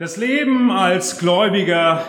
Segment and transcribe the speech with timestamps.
[0.00, 2.06] Das Leben als Gläubiger,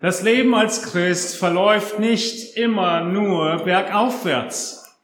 [0.00, 4.98] das Leben als Christ verläuft nicht immer nur bergaufwärts.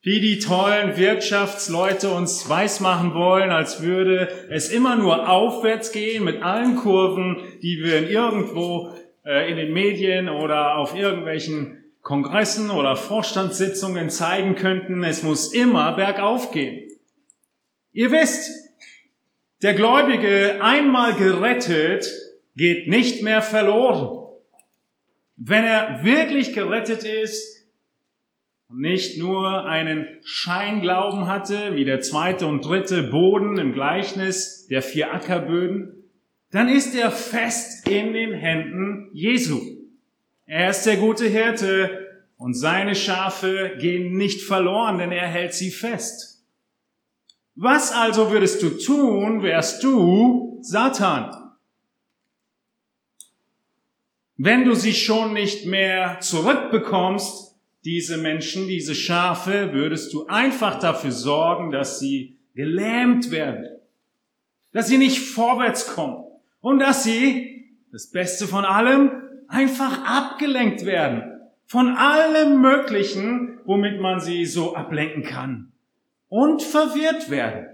[0.00, 6.42] Wie die tollen Wirtschaftsleute uns weismachen wollen, als würde es immer nur aufwärts gehen mit
[6.42, 8.94] allen Kurven, die wir irgendwo
[9.26, 15.04] äh, in den Medien oder auf irgendwelchen Kongressen oder Vorstandssitzungen zeigen könnten.
[15.04, 16.88] Es muss immer bergauf gehen.
[17.92, 18.61] Ihr wisst,
[19.62, 22.10] der Gläubige, einmal gerettet,
[22.56, 24.18] geht nicht mehr verloren.
[25.36, 27.66] Wenn er wirklich gerettet ist
[28.68, 34.82] und nicht nur einen Scheinglauben hatte, wie der zweite und dritte Boden im Gleichnis der
[34.82, 36.10] vier Ackerböden,
[36.50, 39.60] dann ist er fest in den Händen Jesu.
[40.46, 45.70] Er ist der gute Hirte und seine Schafe gehen nicht verloren, denn er hält sie
[45.70, 46.31] fest.
[47.54, 51.52] Was also würdest du tun, wärst du Satan?
[54.38, 57.54] Wenn du sie schon nicht mehr zurückbekommst,
[57.84, 63.66] diese Menschen, diese Schafe, würdest du einfach dafür sorgen, dass sie gelähmt werden,
[64.72, 66.24] dass sie nicht vorwärts kommen
[66.60, 69.10] und dass sie, das Beste von allem,
[69.48, 71.24] einfach abgelenkt werden
[71.66, 75.71] von allem Möglichen, womit man sie so ablenken kann
[76.32, 77.66] und verwirrt werden.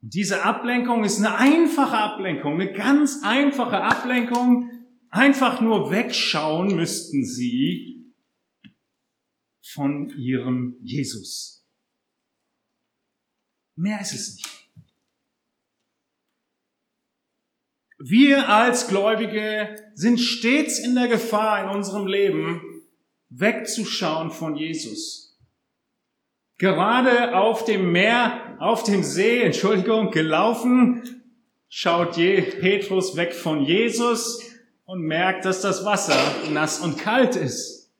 [0.00, 4.70] Und diese Ablenkung ist eine einfache Ablenkung, eine ganz einfache Ablenkung.
[5.10, 8.14] Einfach nur wegschauen müssten sie
[9.62, 11.66] von ihrem Jesus.
[13.76, 14.70] Mehr ist es nicht.
[17.98, 22.62] Wir als Gläubige sind stets in der Gefahr in unserem Leben,
[23.28, 25.27] wegzuschauen von Jesus
[26.58, 31.24] gerade auf dem Meer, auf dem See, Entschuldigung, gelaufen,
[31.68, 34.42] schaut Petrus weg von Jesus
[34.84, 36.18] und merkt, dass das Wasser
[36.50, 37.92] nass und kalt ist.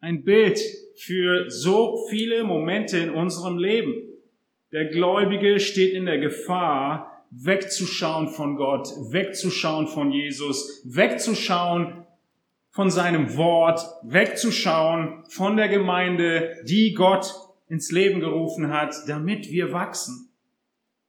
[0.00, 0.60] Ein Bild
[0.96, 3.94] für so viele Momente in unserem Leben.
[4.72, 12.06] Der Gläubige steht in der Gefahr, wegzuschauen von Gott, wegzuschauen von Jesus, wegzuschauen
[12.70, 17.32] von seinem Wort, wegzuschauen von der Gemeinde, die Gott
[17.68, 20.30] ins Leben gerufen hat, damit wir wachsen.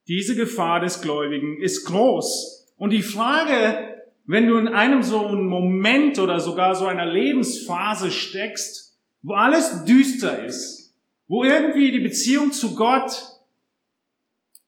[0.08, 2.74] Diese Gefahr des Gläubigen ist groß.
[2.78, 3.96] Und die Frage,
[4.26, 9.86] wenn du in einem so einem Moment oder sogar so einer Lebensphase steckst, wo alles
[9.86, 10.96] düster ist,
[11.28, 13.38] wo irgendwie die Beziehung zu Gott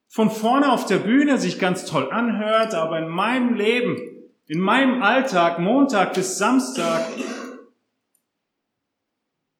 [0.08, 3.98] von vorne auf der Bühne sich ganz toll anhört, aber in meinem Leben,
[4.48, 7.06] in meinem Alltag, Montag bis Samstag,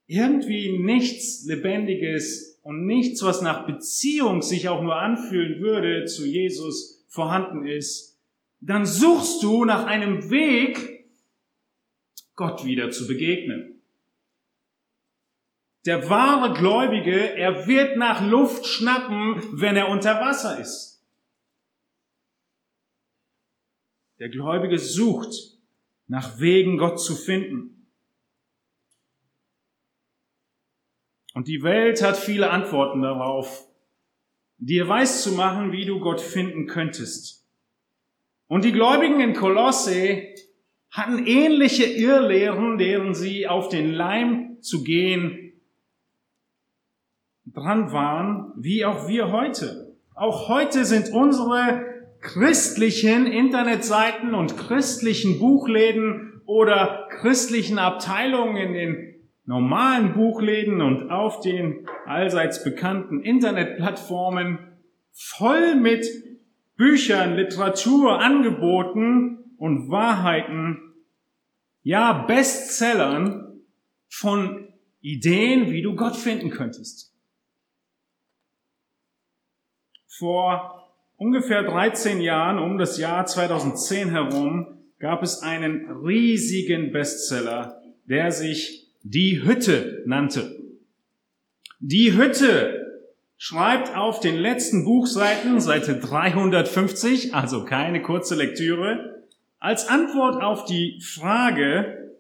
[0.10, 7.06] irgendwie nichts Lebendiges und nichts, was nach Beziehung sich auch nur anfühlen würde, zu Jesus
[7.08, 8.20] vorhanden ist,
[8.60, 11.06] dann suchst du nach einem Weg,
[12.36, 13.82] Gott wieder zu begegnen.
[15.86, 21.04] Der wahre Gläubige, er wird nach Luft schnappen, wenn er unter Wasser ist.
[24.18, 25.56] Der Gläubige sucht
[26.08, 27.79] nach Wegen, Gott zu finden.
[31.34, 33.68] Und die Welt hat viele Antworten darauf,
[34.58, 37.48] dir weiß zu machen, wie du Gott finden könntest.
[38.48, 40.24] Und die Gläubigen in Kolosse
[40.92, 45.54] hatten ähnliche Irrlehren, deren sie auf den Leim zu gehen
[47.46, 49.96] dran waren, wie auch wir heute.
[50.16, 51.86] Auch heute sind unsere
[52.22, 59.09] christlichen Internetseiten und christlichen Buchläden oder christlichen Abteilungen in den
[59.50, 64.60] normalen Buchläden und auf den allseits bekannten Internetplattformen
[65.12, 66.06] voll mit
[66.76, 70.94] Büchern, Literatur, Angeboten und Wahrheiten,
[71.82, 73.64] ja Bestsellern
[74.08, 74.72] von
[75.02, 77.12] Ideen, wie du Gott finden könntest.
[80.20, 88.32] Vor ungefähr 13 Jahren, um das Jahr 2010 herum, gab es einen riesigen Bestseller, der
[88.32, 90.58] sich die Hütte nannte.
[91.80, 93.04] Die Hütte
[93.38, 99.26] schreibt auf den letzten Buchseiten, Seite 350, also keine kurze Lektüre,
[99.60, 102.18] als Antwort auf die Frage,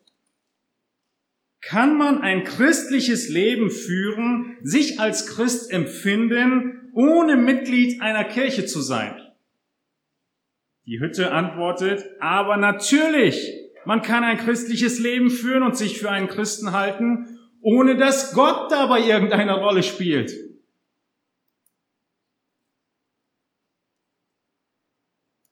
[1.61, 8.81] kann man ein christliches Leben führen, sich als Christ empfinden, ohne Mitglied einer Kirche zu
[8.81, 9.15] sein?
[10.85, 16.27] Die Hütte antwortet, aber natürlich, man kann ein christliches Leben führen und sich für einen
[16.27, 20.31] Christen halten, ohne dass Gott dabei irgendeine Rolle spielt.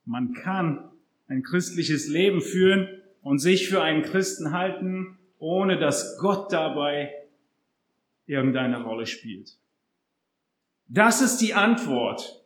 [0.06, 0.90] Man kann
[1.28, 7.14] ein christliches Leben führen und sich für einen Christen halten, ohne dass Gott dabei
[8.26, 9.58] irgendeine Rolle spielt.
[10.88, 12.42] Das ist die Antwort,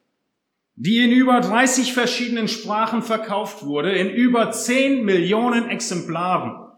[0.75, 6.71] die in über 30 verschiedenen Sprachen verkauft wurde, in über 10 Millionen Exemplaren.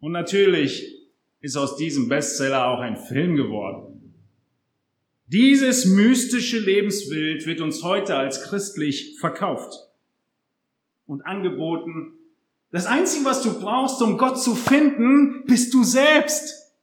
[0.00, 1.02] Und natürlich
[1.40, 4.14] ist aus diesem Bestseller auch ein Film geworden.
[5.26, 9.74] Dieses mystische Lebensbild wird uns heute als christlich verkauft
[11.06, 12.18] und angeboten.
[12.70, 16.74] Das Einzige, was du brauchst, um Gott zu finden, bist du selbst.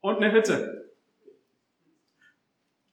[0.00, 0.81] Und eine Hütte.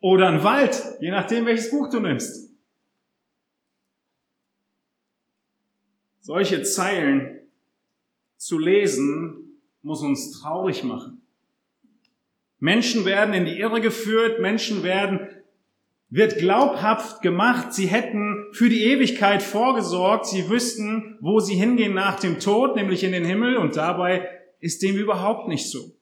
[0.01, 2.53] Oder ein Wald, je nachdem, welches Buch du nimmst.
[6.21, 7.39] Solche Zeilen
[8.37, 11.21] zu lesen, muss uns traurig machen.
[12.59, 15.27] Menschen werden in die Irre geführt, Menschen werden,
[16.09, 22.19] wird glaubhaft gemacht, sie hätten für die Ewigkeit vorgesorgt, sie wüssten, wo sie hingehen nach
[22.19, 24.29] dem Tod, nämlich in den Himmel, und dabei
[24.59, 25.98] ist dem überhaupt nicht so.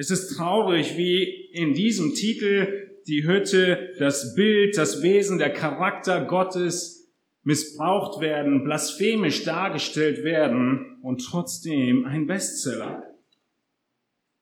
[0.00, 6.24] Es ist traurig, wie in diesem Titel die Hütte, das Bild, das Wesen, der Charakter
[6.24, 7.10] Gottes
[7.42, 13.02] missbraucht werden, blasphemisch dargestellt werden und trotzdem ein Bestseller.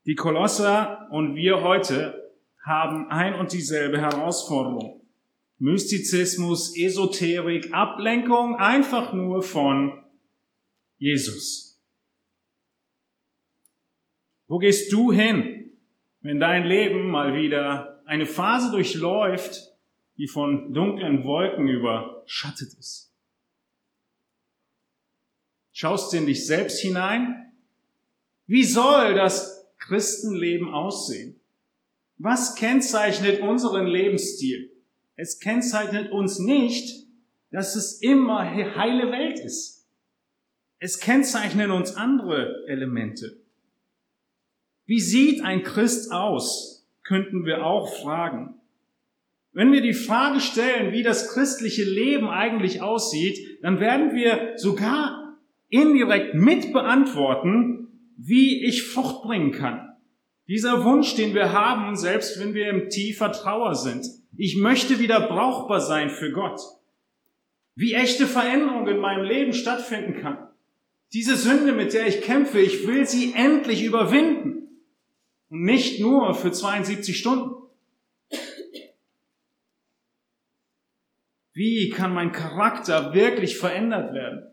[0.05, 5.07] Die Kolosser und wir heute haben ein und dieselbe Herausforderung.
[5.57, 10.05] Mystizismus, Esoterik, Ablenkung einfach nur von
[10.99, 11.66] Jesus.
[14.47, 15.71] Wo gehst du hin,
[16.21, 19.73] wenn dein Leben mal wieder eine Phase durchläuft,
[20.17, 23.13] die von dunklen Wolken überschattet ist.
[25.73, 27.53] Schaust du in dich selbst hinein?
[28.47, 31.39] Wie soll das Christenleben aussehen?
[32.17, 34.73] Was kennzeichnet unseren Lebensstil?
[35.17, 37.07] Es kennzeichnet uns nicht,
[37.51, 39.87] dass es immer heile Welt ist.
[40.79, 43.46] Es kennzeichnen uns andere Elemente.
[44.87, 48.55] Wie sieht ein Christ aus, könnten wir auch fragen.
[49.53, 55.39] Wenn wir die Frage stellen, wie das christliche Leben eigentlich aussieht, dann werden wir sogar
[55.69, 59.97] indirekt mit beantworten, wie ich Frucht bringen kann.
[60.49, 64.07] Dieser Wunsch, den wir haben, selbst wenn wir im tiefer Trauer sind.
[64.37, 66.61] Ich möchte wieder brauchbar sein für Gott.
[67.75, 70.39] Wie echte Veränderung in meinem Leben stattfinden kann.
[71.13, 74.66] Diese Sünde, mit der ich kämpfe, ich will sie endlich überwinden.
[75.49, 77.55] Und nicht nur für 72 Stunden.
[81.53, 84.47] Wie kann mein Charakter wirklich verändert werden?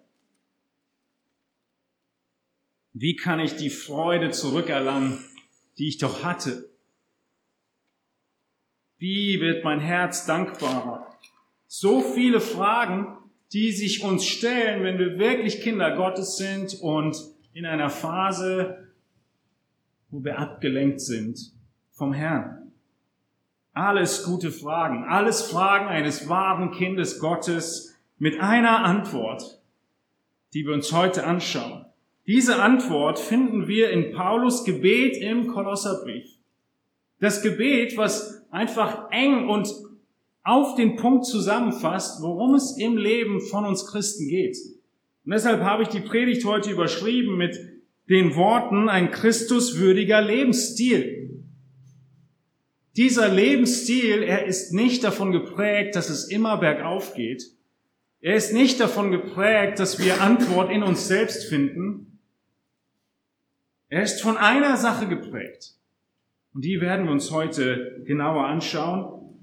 [2.94, 5.18] Wie kann ich die Freude zurückerlangen,
[5.78, 6.70] die ich doch hatte?
[8.98, 11.14] Wie wird mein Herz dankbarer?
[11.68, 13.18] So viele Fragen,
[13.52, 17.18] die sich uns stellen, wenn wir wirklich Kinder Gottes sind und
[17.54, 18.83] in einer Phase,
[20.14, 21.40] wo wir abgelenkt sind
[21.92, 22.72] vom Herrn.
[23.74, 29.60] Alles gute Fragen, alles Fragen eines wahren Kindes Gottes mit einer Antwort,
[30.54, 31.86] die wir uns heute anschauen.
[32.28, 36.30] Diese Antwort finden wir in Paulus Gebet im Kolosserbrief.
[37.20, 39.68] Das Gebet, was einfach eng und
[40.44, 44.58] auf den Punkt zusammenfasst, worum es im Leben von uns Christen geht.
[45.26, 47.73] Und deshalb habe ich die Predigt heute überschrieben mit
[48.10, 51.44] den Worten ein Christuswürdiger Lebensstil.
[52.96, 57.44] Dieser Lebensstil, er ist nicht davon geprägt, dass es immer bergauf geht.
[58.22, 62.20] Er ist nicht davon geprägt, dass wir Antwort in uns selbst finden.
[63.90, 65.76] Er ist von einer Sache geprägt.
[66.54, 69.38] Und die werden wir uns heute genauer anschauen.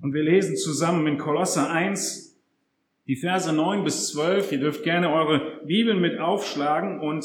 [0.00, 2.29] Und wir lesen zusammen in Kolosser 1
[3.10, 4.52] die Verse 9 bis 12.
[4.52, 7.24] Ihr dürft gerne eure Bibeln mit aufschlagen und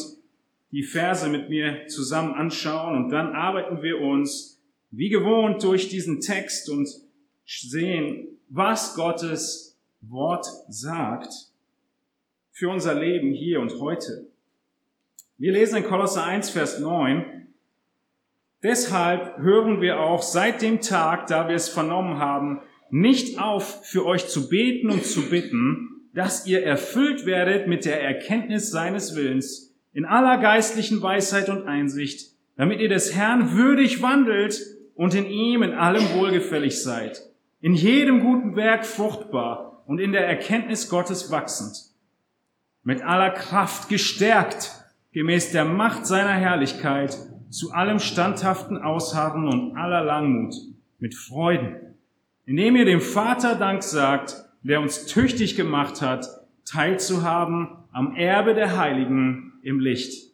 [0.72, 2.96] die Verse mit mir zusammen anschauen.
[2.96, 6.90] Und dann arbeiten wir uns wie gewohnt durch diesen Text und
[7.46, 11.32] sehen, was Gottes Wort sagt
[12.52, 14.26] für unser Leben hier und heute.
[15.38, 17.46] Wir lesen in Kolosser 1, Vers 9.
[18.64, 24.06] Deshalb hören wir auch seit dem Tag, da wir es vernommen haben, nicht auf, für
[24.06, 29.76] euch zu beten und zu bitten, dass ihr erfüllt werdet mit der Erkenntnis seines Willens
[29.94, 34.62] in aller geistlichen Weisheit und Einsicht, damit ihr des Herrn würdig wandelt
[34.96, 37.22] und in ihm in allem wohlgefällig seid,
[37.60, 41.78] in jedem guten Werk fruchtbar und in der Erkenntnis Gottes wachsend,
[42.84, 44.72] mit aller Kraft gestärkt,
[45.12, 47.18] gemäß der Macht seiner Herrlichkeit,
[47.50, 50.56] zu allem standhaften Ausharren und aller Langmut,
[51.00, 51.95] mit Freuden,
[52.46, 56.28] indem ihr dem Vater Dank sagt, der uns tüchtig gemacht hat,
[56.66, 60.32] teilzuhaben am Erbe der Heiligen im Licht.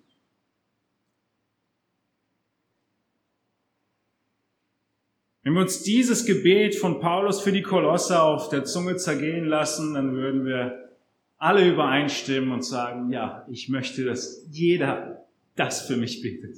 [5.43, 9.95] Wenn wir uns dieses Gebet von Paulus für die Kolosse auf der Zunge zergehen lassen,
[9.95, 10.89] dann würden wir
[11.37, 15.25] alle übereinstimmen und sagen, ja, ich möchte, dass jeder
[15.55, 16.57] das für mich betet.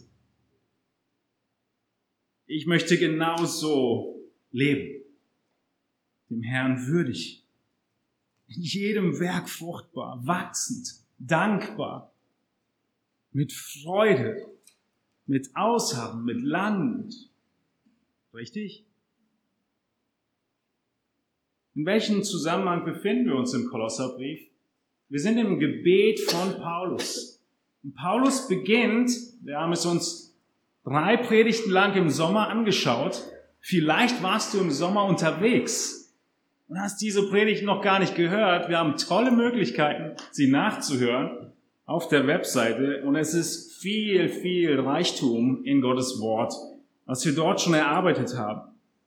[2.46, 4.93] Ich möchte genau so leben,
[6.34, 7.46] dem Herrn würdig,
[8.48, 12.12] in jedem Werk fruchtbar, wachsend, dankbar,
[13.32, 14.48] mit Freude,
[15.26, 17.34] mit Ausharren, mit Land,
[18.34, 18.86] Richtig?
[21.76, 24.42] In welchem Zusammenhang befinden wir uns im Kolosserbrief?
[25.10, 27.44] Wir sind im Gebet von Paulus.
[27.84, 29.12] Und Paulus beginnt,
[29.44, 30.36] wir haben es uns
[30.84, 33.24] drei Predigten lang im Sommer angeschaut.
[33.60, 36.03] Vielleicht warst du im Sommer unterwegs
[36.74, 38.68] und hast diese Predigt noch gar nicht gehört.
[38.68, 41.54] Wir haben tolle Möglichkeiten, sie nachzuhören
[41.86, 46.54] auf der Webseite und es ist viel, viel Reichtum in Gottes Wort
[47.06, 48.62] was wir dort schon erarbeitet haben.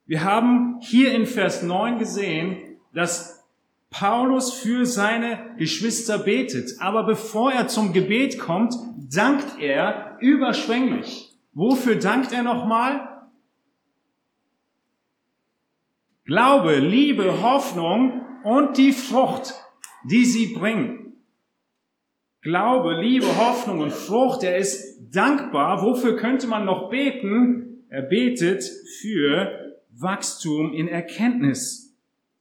[0.04, 3.44] Wir haben hier in Vers 9 gesehen, dass
[3.90, 6.72] Paulus für seine Geschwister betet.
[6.80, 8.74] Aber bevor er zum Gebet kommt,
[9.12, 11.36] dankt er überschwänglich.
[11.52, 13.15] Wofür dankt er nochmal?
[16.26, 19.54] Glaube, Liebe, Hoffnung und die Frucht,
[20.10, 21.22] die sie bringen.
[22.42, 25.82] Glaube, Liebe, Hoffnung und Frucht, er ist dankbar.
[25.82, 27.86] Wofür könnte man noch beten?
[27.90, 28.64] Er betet
[29.00, 31.96] für Wachstum in Erkenntnis,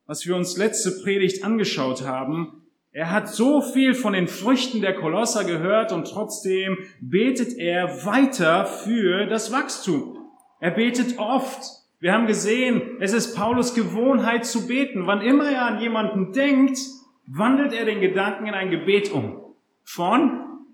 [0.07, 2.63] was wir uns letzte Predigt angeschaut haben.
[2.91, 8.65] Er hat so viel von den Früchten der Kolosser gehört und trotzdem betet er weiter
[8.65, 10.17] für das Wachstum.
[10.59, 11.84] Er betet oft.
[12.05, 15.07] Wir haben gesehen, es ist Paulus Gewohnheit zu beten.
[15.07, 16.77] Wann immer er an jemanden denkt,
[17.25, 19.41] wandelt er den Gedanken in ein Gebet um.
[19.83, 20.67] Von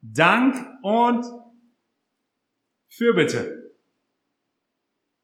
[0.00, 1.26] Dank und
[2.86, 3.72] Fürbitte.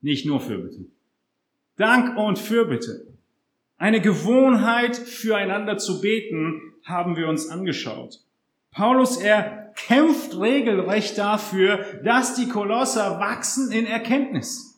[0.00, 0.86] Nicht nur Fürbitte.
[1.76, 3.06] Dank und Fürbitte.
[3.76, 8.18] Eine Gewohnheit, füreinander zu beten, haben wir uns angeschaut.
[8.72, 14.73] Paulus, er kämpft regelrecht dafür, dass die Kolosser wachsen in Erkenntnis.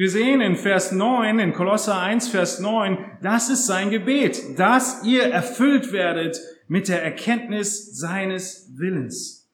[0.00, 5.04] Wir sehen in Vers 9, in Kolosser 1, Vers 9, das ist sein Gebet, dass
[5.04, 9.46] ihr erfüllt werdet mit der Erkenntnis seines Willens.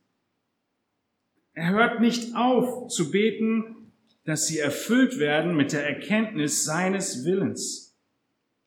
[1.52, 3.90] Er hört nicht auf zu beten,
[4.24, 7.98] dass sie erfüllt werden mit der Erkenntnis seines Willens.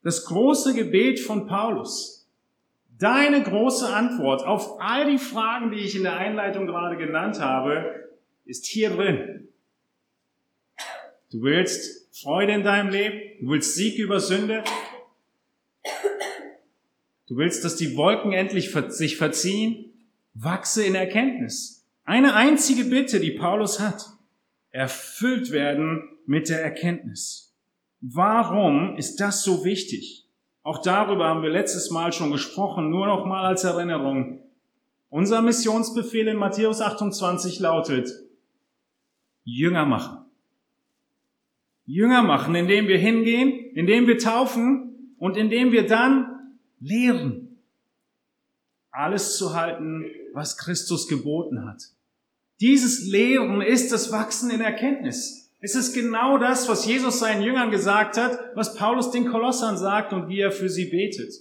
[0.03, 2.29] Das große Gebet von Paulus.
[2.98, 8.09] Deine große Antwort auf all die Fragen, die ich in der Einleitung gerade genannt habe,
[8.43, 9.38] ist hier drin.
[11.31, 14.63] Du willst Freude in deinem Leben, du willst Sieg über Sünde,
[17.27, 19.93] du willst, dass die Wolken endlich sich verziehen,
[20.33, 21.86] wachse in Erkenntnis.
[22.03, 24.07] Eine einzige Bitte, die Paulus hat
[24.71, 27.55] erfüllt werden mit der Erkenntnis.
[28.01, 30.25] Warum ist das so wichtig?
[30.63, 34.41] Auch darüber haben wir letztes Mal schon gesprochen, nur noch mal als Erinnerung.
[35.09, 38.09] Unser Missionsbefehl in Matthäus 28 lautet,
[39.43, 40.18] Jünger machen.
[41.89, 47.58] Jünger machen, indem wir hingehen, indem wir taufen und indem wir dann lehren,
[48.91, 51.81] alles zu halten, was Christus geboten hat.
[52.62, 55.51] Dieses Lehren ist das Wachsen in Erkenntnis.
[55.62, 60.13] Es ist genau das, was Jesus seinen Jüngern gesagt hat, was Paulus den Kolossern sagt
[60.13, 61.34] und wie er für sie betet.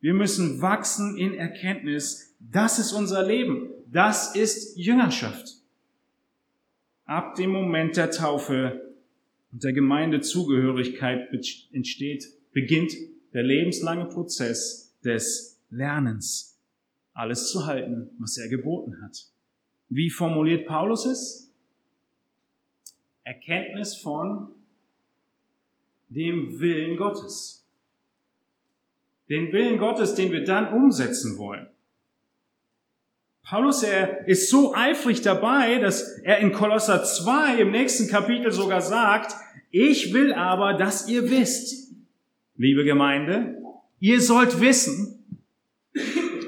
[0.00, 2.34] Wir müssen wachsen in Erkenntnis.
[2.38, 3.68] Das ist unser Leben.
[3.92, 5.56] Das ist Jüngerschaft.
[7.04, 8.89] Ab dem Moment der Taufe
[9.52, 11.28] und der Gemeindezugehörigkeit
[11.72, 12.92] entsteht, beginnt
[13.32, 16.58] der lebenslange Prozess des Lernens,
[17.12, 19.26] alles zu halten, was er geboten hat.
[19.88, 21.52] Wie formuliert Paulus es?
[23.24, 24.48] Erkenntnis von
[26.08, 27.66] dem Willen Gottes.
[29.28, 31.68] Den Willen Gottes, den wir dann umsetzen wollen.
[33.50, 38.80] Paulus, er ist so eifrig dabei, dass er in Kolosser 2 im nächsten Kapitel sogar
[38.80, 39.34] sagt,
[39.72, 41.92] ich will aber, dass ihr wisst,
[42.54, 43.56] liebe Gemeinde,
[43.98, 45.24] ihr sollt wissen,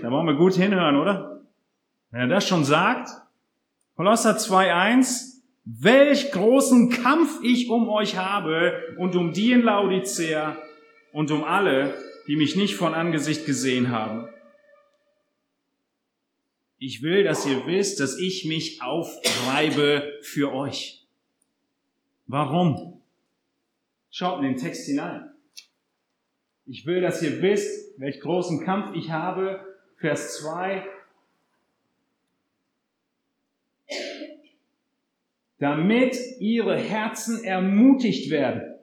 [0.00, 1.42] da wollen wir gut hinhören, oder?
[2.12, 3.08] Wenn er das schon sagt,
[3.96, 10.56] Kolosser 2.1, welch großen Kampf ich um euch habe und um die in Laodicea
[11.12, 11.94] und um alle,
[12.28, 14.28] die mich nicht von Angesicht gesehen haben.
[16.84, 21.06] Ich will, dass ihr wisst, dass ich mich auftreibe für euch.
[22.26, 23.00] Warum?
[24.10, 25.30] Schaut in den Text hinein.
[26.66, 29.64] Ich will, dass ihr wisst, welch großen Kampf ich habe.
[29.98, 30.84] Vers 2.
[35.60, 38.74] Damit ihre Herzen ermutigt werden.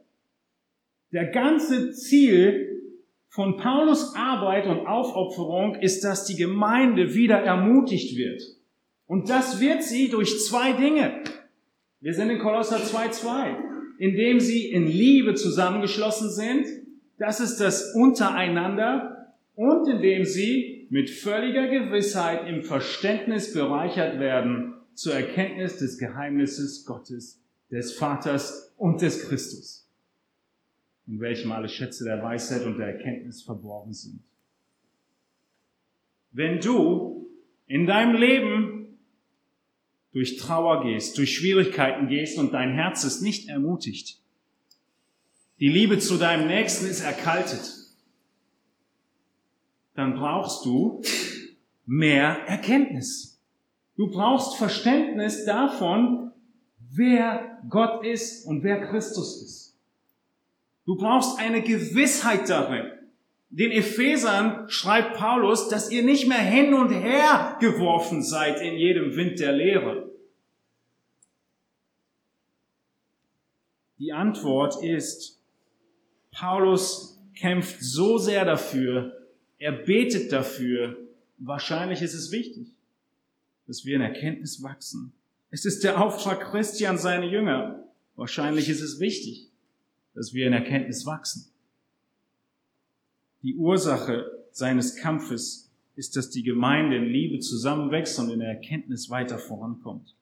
[1.11, 2.68] Der ganze Ziel
[3.29, 8.41] von Paulus Arbeit und Aufopferung ist, dass die Gemeinde wieder ermutigt wird.
[9.05, 11.21] Und das wird sie durch zwei Dinge.
[12.01, 13.55] Wir sind in Kolosser 2,2,
[13.99, 16.65] indem sie in Liebe zusammengeschlossen sind.
[17.17, 19.35] Das ist das Untereinander.
[19.55, 27.41] Und indem sie mit völliger Gewissheit im Verständnis bereichert werden zur Erkenntnis des Geheimnisses Gottes,
[27.69, 29.88] des Vaters und des Christus
[31.09, 34.21] in welchem alle Schätze der Weisheit und der Erkenntnis verborgen sind.
[36.31, 37.27] Wenn du
[37.65, 38.99] in deinem Leben
[40.11, 44.21] durch Trauer gehst, durch Schwierigkeiten gehst und dein Herz ist nicht ermutigt,
[45.59, 47.73] die Liebe zu deinem Nächsten ist erkaltet,
[49.95, 51.01] dann brauchst du
[51.87, 53.41] mehr Erkenntnis.
[53.97, 56.31] Du brauchst Verständnis davon,
[56.91, 59.68] wer Gott ist und wer Christus ist.
[60.89, 62.91] Du brauchst eine Gewissheit darin.
[63.51, 69.15] Den Ephesern schreibt Paulus, dass ihr nicht mehr hin und her geworfen seid in jedem
[69.15, 70.09] Wind der Lehre.
[73.99, 75.39] Die Antwort ist,
[76.31, 79.13] Paulus kämpft so sehr dafür,
[79.59, 80.97] er betet dafür,
[81.37, 82.65] wahrscheinlich ist es wichtig,
[83.67, 85.13] dass wir in Erkenntnis wachsen.
[85.51, 87.83] Es ist der Auftrag Christian seine Jünger.
[88.15, 89.48] Wahrscheinlich ist es wichtig
[90.13, 91.51] dass wir in Erkenntnis wachsen.
[93.41, 99.09] Die Ursache seines Kampfes ist, dass die Gemeinde in Liebe zusammenwächst und in der Erkenntnis
[99.09, 100.15] weiter vorankommt.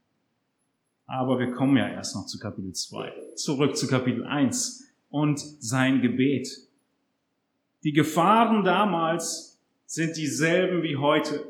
[1.06, 3.13] Aber wir kommen ja erst noch zu Kapitel 2.
[3.36, 6.50] Zurück zu Kapitel 1 und sein Gebet.
[7.83, 11.46] Die Gefahren damals sind dieselben wie heute.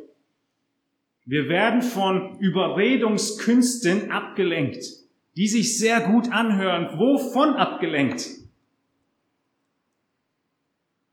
[1.26, 5.07] Wir werden von Überredungskünsten abgelenkt
[5.38, 6.98] die sich sehr gut anhören.
[6.98, 8.28] Wovon abgelenkt?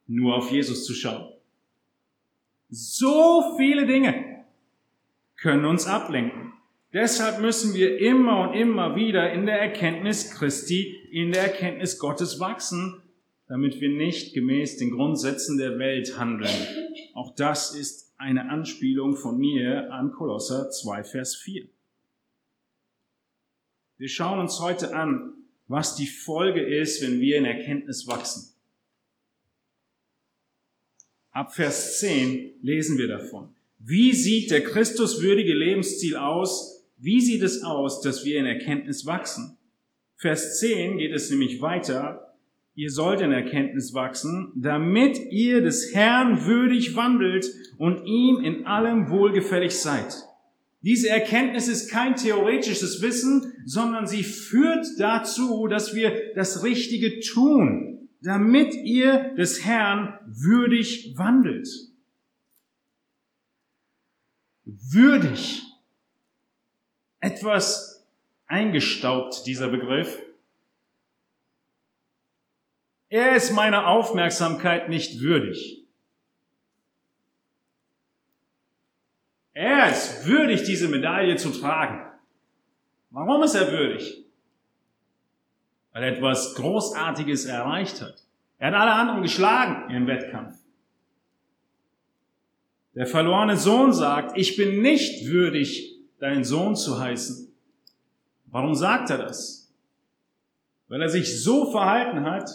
[0.06, 1.30] Nur auf Jesus zu schauen.
[2.70, 4.44] So viele Dinge
[5.37, 6.54] können uns ablenken.
[6.94, 12.40] Deshalb müssen wir immer und immer wieder in der Erkenntnis Christi, in der Erkenntnis Gottes
[12.40, 13.02] wachsen,
[13.46, 16.50] damit wir nicht gemäß den Grundsätzen der Welt handeln.
[17.12, 21.66] Auch das ist eine Anspielung von mir an Kolosser 2, Vers 4.
[23.96, 25.35] Wir schauen uns heute an,
[25.68, 28.52] was die Folge ist, wenn wir in Erkenntnis wachsen.
[31.30, 33.54] Ab Vers 10 lesen wir davon.
[33.78, 36.85] Wie sieht der Christuswürdige Lebensstil aus?
[36.96, 39.59] Wie sieht es aus, dass wir in Erkenntnis wachsen?
[40.16, 42.35] Vers 10 geht es nämlich weiter.
[42.74, 47.46] Ihr sollt in Erkenntnis wachsen, damit ihr des Herrn würdig wandelt
[47.78, 50.14] und ihm in allem wohlgefällig seid.
[50.83, 58.09] Diese Erkenntnis ist kein theoretisches Wissen, sondern sie führt dazu, dass wir das Richtige tun,
[58.20, 61.68] damit ihr des Herrn würdig wandelt.
[64.64, 65.62] Würdig.
[67.20, 68.05] Etwas
[68.46, 70.18] eingestaubt, dieser Begriff.
[73.09, 75.85] Er ist meiner Aufmerksamkeit nicht würdig.
[79.53, 82.13] Er ist würdig, diese Medaille zu tragen.
[83.14, 84.24] Warum ist er würdig?
[85.92, 88.24] Weil er etwas Großartiges erreicht hat.
[88.59, 90.57] Er hat alle anderen geschlagen im Wettkampf.
[92.96, 97.53] Der verlorene Sohn sagt, ich bin nicht würdig, deinen Sohn zu heißen.
[98.46, 99.72] Warum sagt er das?
[100.88, 102.50] Weil er sich so verhalten hat,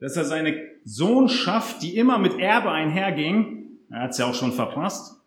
[0.00, 4.52] dass er seine Sohnschaft, die immer mit Erbe einherging, er hat es ja auch schon
[4.52, 5.18] verpasst,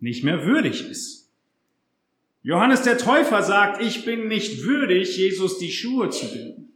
[0.00, 1.25] nicht mehr würdig ist.
[2.46, 6.72] Johannes der Täufer sagt, ich bin nicht würdig, Jesus die Schuhe zu binden.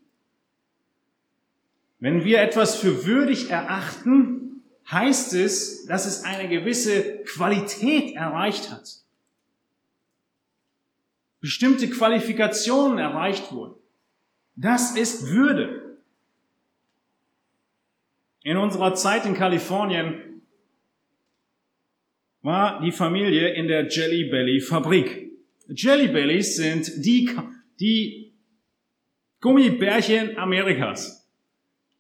[2.01, 8.97] Wenn wir etwas für würdig erachten, heißt es, dass es eine gewisse Qualität erreicht hat.
[11.41, 13.77] Bestimmte Qualifikationen erreicht wurden.
[14.57, 16.01] Das ist Würde.
[18.43, 20.43] In unserer Zeit in Kalifornien
[22.43, 25.30] war die Familie in der Jelly Belly Fabrik.
[25.75, 27.31] Jelly Bellies sind die,
[27.79, 28.33] die
[29.41, 31.29] Gummibärchen Amerikas.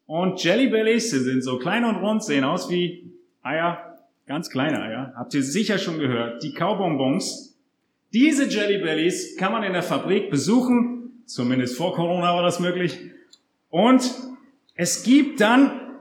[0.06, 5.12] Und Jelly Bellies sind so klein und rund, sehen aus wie Eier, ganz kleine Eier.
[5.16, 6.42] Habt ihr sicher schon gehört.
[6.42, 7.58] Die Kaubonbons.
[8.12, 12.98] Diese Jelly Bellies kann man in der Fabrik besuchen Zumindest vor Corona war das möglich.
[13.68, 14.02] Und
[14.74, 16.00] es gibt dann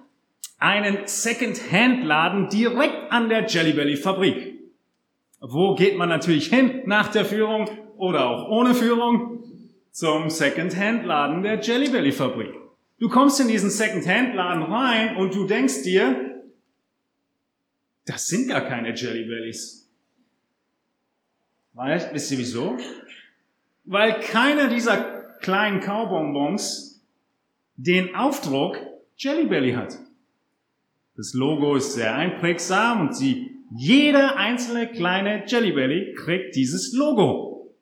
[0.58, 4.59] einen Second-Hand-Laden direkt an der Jelly Belly Fabrik.
[5.39, 9.43] Wo geht man natürlich hin nach der Führung oder auch ohne Führung?
[9.91, 12.54] Zum Second-Hand-Laden der Jelly Belly Fabrik.
[12.99, 16.43] Du kommst in diesen Second-Hand-Laden rein und du denkst dir,
[18.06, 19.89] das sind gar keine Jelly Bellies.
[21.73, 22.78] Weil, wisst ihr wieso?
[23.86, 24.97] Weil keiner dieser
[25.39, 27.02] kleinen Kaubonbons
[27.78, 28.78] den Aufdruck
[29.15, 29.97] Jelly Belly hat.
[31.15, 37.75] Das Logo ist sehr einprägsam und sie, jeder einzelne kleine Jelly Belly kriegt dieses Logo.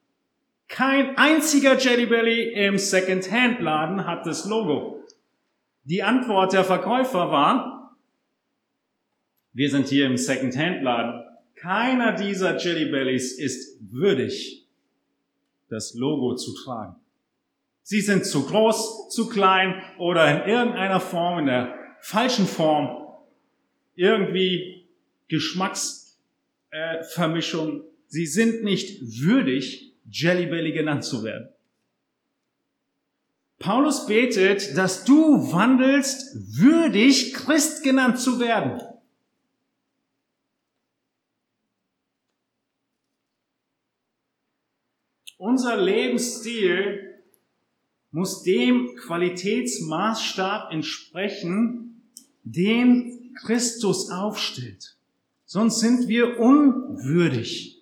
[0.67, 5.04] Kein einziger Jelly Belly im Second-Hand-Laden hat das Logo.
[5.86, 7.97] Die Antwort der Verkäufer war,
[9.54, 11.23] wir sind hier im Second-Hand-Laden.
[11.56, 14.67] Keiner dieser Jelly Bellies ist würdig,
[15.69, 16.95] das Logo zu tragen.
[17.82, 23.08] Sie sind zu groß, zu klein oder in irgendeiner Form, in der falschen Form
[23.95, 24.77] irgendwie
[25.28, 27.82] Geschmacksvermischung.
[27.82, 31.50] Äh, Sie sind nicht würdig, Jellybelly genannt zu werden.
[33.60, 38.80] Paulus betet, dass du wandelst, würdig Christ genannt zu werden.
[45.38, 47.24] Unser Lebensstil
[48.12, 52.12] muss dem Qualitätsmaßstab entsprechen,
[52.44, 54.96] den Christus aufstellt.
[55.49, 57.81] Sonst sind wir unwürdig.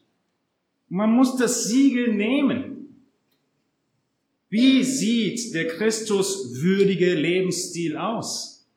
[0.87, 3.03] Man muss das Siegel nehmen.
[4.49, 8.69] Wie sieht der Christus würdige Lebensstil aus?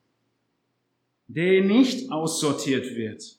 [1.27, 3.37] Der nicht aussortiert wird.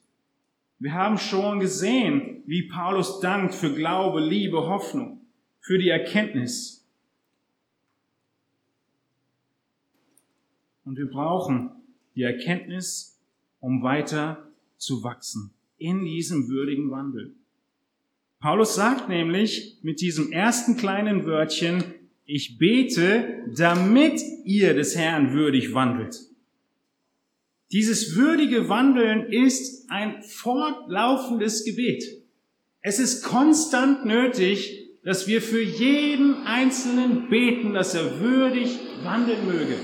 [0.79, 5.19] Wir haben schon gesehen, wie Paulus dankt für Glaube, Liebe, Hoffnung,
[5.59, 6.87] für die Erkenntnis.
[10.85, 11.71] Und wir brauchen
[12.15, 13.19] die Erkenntnis
[13.59, 14.50] um weiter
[14.81, 17.35] zu wachsen in diesem würdigen Wandel.
[18.39, 21.83] Paulus sagt nämlich mit diesem ersten kleinen Wörtchen,
[22.25, 26.17] ich bete, damit ihr des Herrn würdig wandelt.
[27.71, 32.03] Dieses würdige Wandeln ist ein fortlaufendes Gebet.
[32.81, 39.75] Es ist konstant nötig, dass wir für jeden Einzelnen beten, dass er würdig wandeln möge.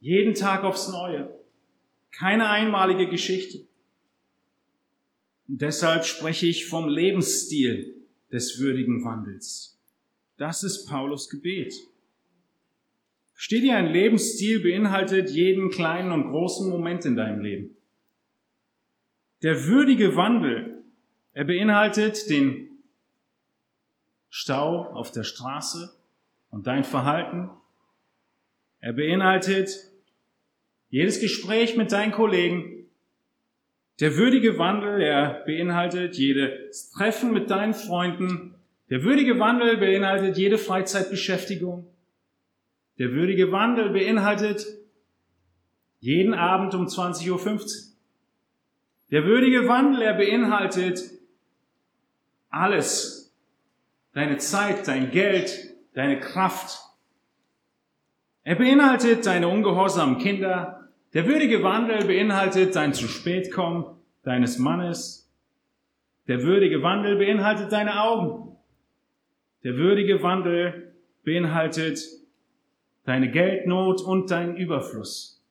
[0.00, 1.35] Jeden Tag aufs Neue.
[2.12, 3.66] Keine einmalige Geschichte.
[5.48, 7.94] Und deshalb spreche ich vom Lebensstil
[8.32, 9.78] des würdigen Wandels.
[10.36, 11.74] Das ist Paulus Gebet.
[13.34, 17.76] Steht dir, ein Lebensstil beinhaltet jeden kleinen und großen Moment in deinem Leben.
[19.42, 20.82] Der würdige Wandel,
[21.32, 22.82] er beinhaltet den
[24.30, 25.94] Stau auf der Straße
[26.50, 27.50] und dein Verhalten.
[28.80, 29.90] Er beinhaltet
[30.88, 32.76] jedes Gespräch mit deinen Kollegen,
[34.00, 38.54] der würdige Wandel, er beinhaltet jedes Treffen mit deinen Freunden.
[38.90, 41.86] Der würdige Wandel beinhaltet jede Freizeitbeschäftigung.
[42.98, 44.66] Der würdige Wandel beinhaltet
[46.00, 47.60] jeden Abend um 20.15 Uhr.
[49.10, 51.02] Der würdige Wandel, er beinhaltet
[52.50, 53.34] alles.
[54.12, 56.85] Deine Zeit, dein Geld, deine Kraft,
[58.46, 60.88] er beinhaltet deine ungehorsamen Kinder.
[61.14, 63.86] Der würdige Wandel beinhaltet dein zu spät kommen
[64.22, 65.28] deines Mannes.
[66.28, 68.56] Der würdige Wandel beinhaltet deine Augen.
[69.64, 71.98] Der würdige Wandel beinhaltet
[73.04, 75.44] deine Geldnot und deinen Überfluss.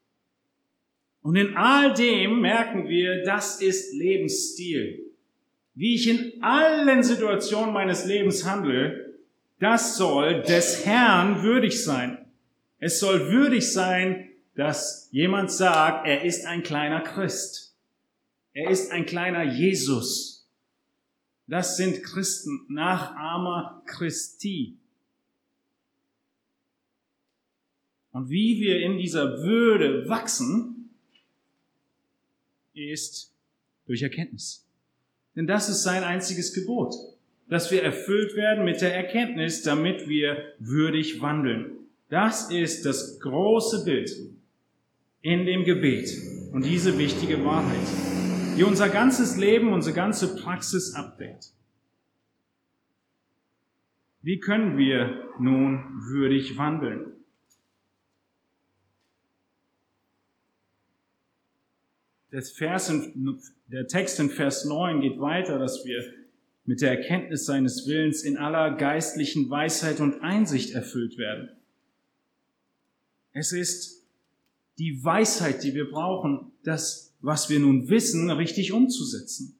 [1.21, 5.11] Und in all dem merken wir, das ist Lebensstil.
[5.73, 9.17] Wie ich in allen Situationen meines Lebens handle,
[9.59, 12.24] das soll des Herrn würdig sein.
[12.85, 17.75] Es soll würdig sein, dass jemand sagt, er ist ein kleiner Christ.
[18.53, 20.47] Er ist ein kleiner Jesus.
[21.47, 24.77] Das sind Christen, Nachahmer Christi.
[28.11, 30.91] Und wie wir in dieser Würde wachsen,
[32.75, 33.33] ist
[33.87, 34.63] durch Erkenntnis.
[35.35, 36.93] Denn das ist sein einziges Gebot,
[37.49, 41.74] dass wir erfüllt werden mit der Erkenntnis, damit wir würdig wandeln.
[42.09, 44.11] Das ist das große Bild
[45.21, 46.11] in dem Gebet
[46.51, 47.87] und diese wichtige Wahrheit,
[48.57, 51.51] die unser ganzes Leben, unsere ganze Praxis abdeckt.
[54.21, 57.11] Wie können wir nun würdig wandeln?
[62.31, 66.03] In, der Text in Vers 9 geht weiter, dass wir
[66.65, 71.49] mit der Erkenntnis seines Willens in aller geistlichen Weisheit und Einsicht erfüllt werden.
[73.35, 74.01] Es ist
[74.79, 79.59] die Weisheit, die wir brauchen, das, was wir nun wissen, richtig umzusetzen.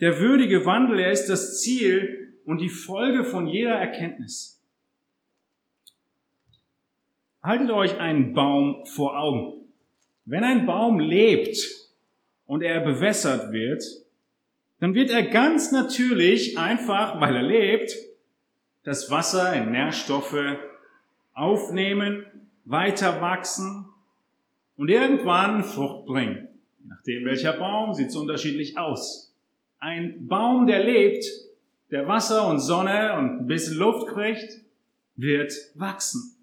[0.00, 4.60] Der würdige Wandel, er ist das Ziel und die Folge von jeder Erkenntnis.
[7.40, 9.68] Haltet euch einen Baum vor Augen.
[10.24, 11.56] Wenn ein Baum lebt
[12.46, 13.84] und er bewässert wird,
[14.80, 17.94] dann wird er ganz natürlich einfach, weil er lebt,
[18.82, 20.58] das Wasser in Nährstoffe
[21.34, 22.24] aufnehmen,
[22.64, 23.86] weiter wachsen
[24.76, 26.48] und irgendwann Frucht bringen.
[26.78, 29.34] Je nachdem welcher Baum, sieht es unterschiedlich aus.
[29.78, 31.24] Ein Baum, der lebt,
[31.90, 34.60] der Wasser und Sonne und ein bisschen Luft kriegt,
[35.16, 36.34] wird wachsen.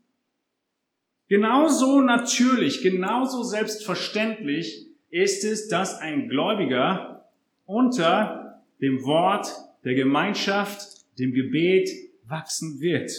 [1.27, 7.25] Genauso natürlich, genauso selbstverständlich ist es, dass ein Gläubiger
[7.65, 9.49] unter dem Wort
[9.83, 11.89] der Gemeinschaft, dem Gebet
[12.25, 13.11] wachsen wird.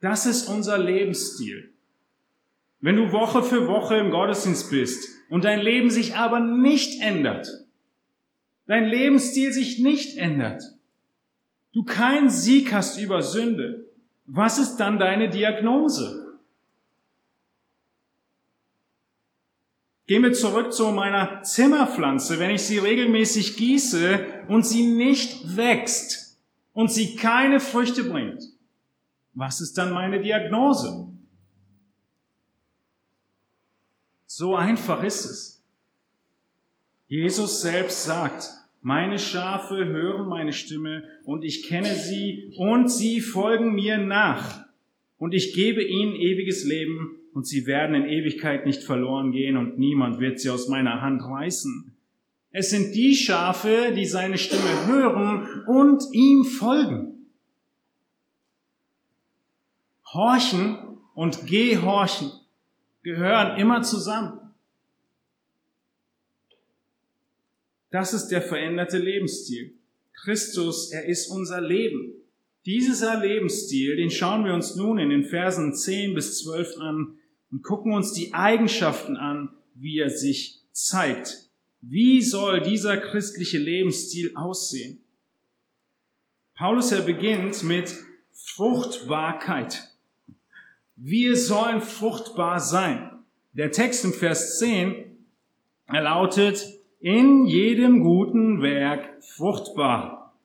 [0.00, 1.72] Das ist unser Lebensstil.
[2.80, 7.46] Wenn du Woche für Woche im Gottesdienst bist und dein Leben sich aber nicht ändert,
[8.66, 10.62] dein Lebensstil sich nicht ändert,
[11.74, 13.84] du keinen Sieg hast über Sünde,
[14.24, 16.38] was ist dann deine Diagnose?
[20.06, 22.40] Gehen wir zurück zu meiner Zimmerpflanze.
[22.40, 26.40] Wenn ich sie regelmäßig gieße und sie nicht wächst
[26.72, 28.42] und sie keine Früchte bringt,
[29.34, 31.08] was ist dann meine Diagnose?
[34.26, 35.64] So einfach ist es.
[37.06, 38.48] Jesus selbst sagt,
[38.82, 44.64] meine Schafe hören meine Stimme und ich kenne sie und sie folgen mir nach
[45.18, 49.78] und ich gebe ihnen ewiges Leben und sie werden in Ewigkeit nicht verloren gehen und
[49.78, 51.94] niemand wird sie aus meiner Hand reißen.
[52.52, 57.19] Es sind die Schafe, die seine Stimme hören und ihm folgen.
[60.12, 62.32] Horchen und Gehorchen
[63.02, 64.40] gehören immer zusammen.
[67.90, 69.74] Das ist der veränderte Lebensstil.
[70.12, 72.14] Christus, er ist unser Leben.
[72.66, 77.18] Dieser Lebensstil, den schauen wir uns nun in den Versen 10 bis 12 an
[77.50, 81.50] und gucken uns die Eigenschaften an, wie er sich zeigt.
[81.80, 85.02] Wie soll dieser christliche Lebensstil aussehen?
[86.54, 87.94] Paulus er beginnt mit
[88.32, 89.89] Fruchtbarkeit.
[91.02, 93.10] Wir sollen fruchtbar sein.
[93.54, 95.16] Der Text im Vers 10
[95.86, 96.62] er lautet,
[97.00, 100.36] in jedem guten Werk fruchtbar.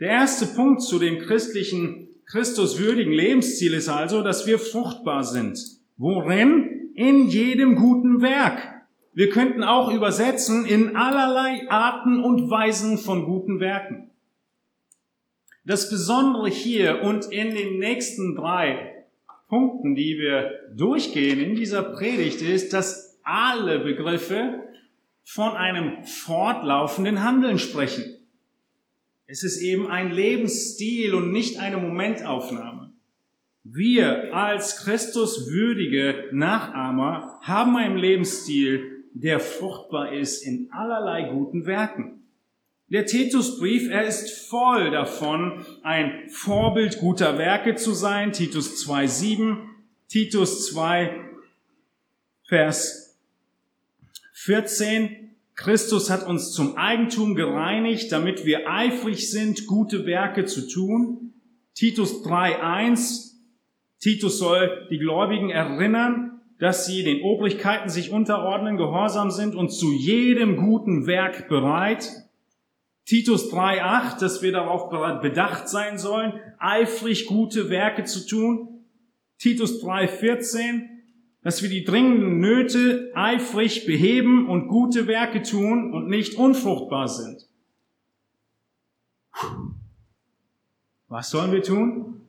[0.00, 5.58] Der erste Punkt zu dem christlichen Christuswürdigen Lebensstil ist also, dass wir fruchtbar sind.
[5.98, 6.90] Worin?
[6.94, 8.62] In jedem guten Werk.
[9.12, 14.10] Wir könnten auch übersetzen in allerlei Arten und Weisen von guten Werken.
[15.68, 19.04] Das Besondere hier und in den nächsten drei
[19.48, 24.62] Punkten, die wir durchgehen in dieser Predigt, ist, dass alle Begriffe
[25.24, 28.16] von einem fortlaufenden Handeln sprechen.
[29.26, 32.94] Es ist eben ein Lebensstil und nicht eine Momentaufnahme.
[33.62, 42.22] Wir als Christuswürdige Nachahmer haben einen Lebensstil, der fruchtbar ist in allerlei guten Werken.
[42.90, 48.32] Der Titusbrief, er ist voll davon, ein Vorbild guter Werke zu sein.
[48.32, 49.58] Titus 2,7,
[50.08, 51.14] Titus 2,
[52.44, 53.18] Vers
[54.32, 55.34] 14.
[55.54, 61.34] Christus hat uns zum Eigentum gereinigt, damit wir eifrig sind, gute Werke zu tun.
[61.74, 63.32] Titus 3.1.
[64.00, 69.92] Titus soll die Gläubigen erinnern, dass sie den Obrigkeiten sich unterordnen, gehorsam sind und zu
[69.92, 72.27] jedem guten Werk bereit.
[73.08, 74.90] Titus 3.8, dass wir darauf
[75.22, 78.84] bedacht sein sollen, eifrig gute Werke zu tun.
[79.38, 80.82] Titus 3.14,
[81.40, 87.48] dass wir die dringenden Nöte eifrig beheben und gute Werke tun und nicht unfruchtbar sind.
[91.06, 92.20] Was sollen wir tun?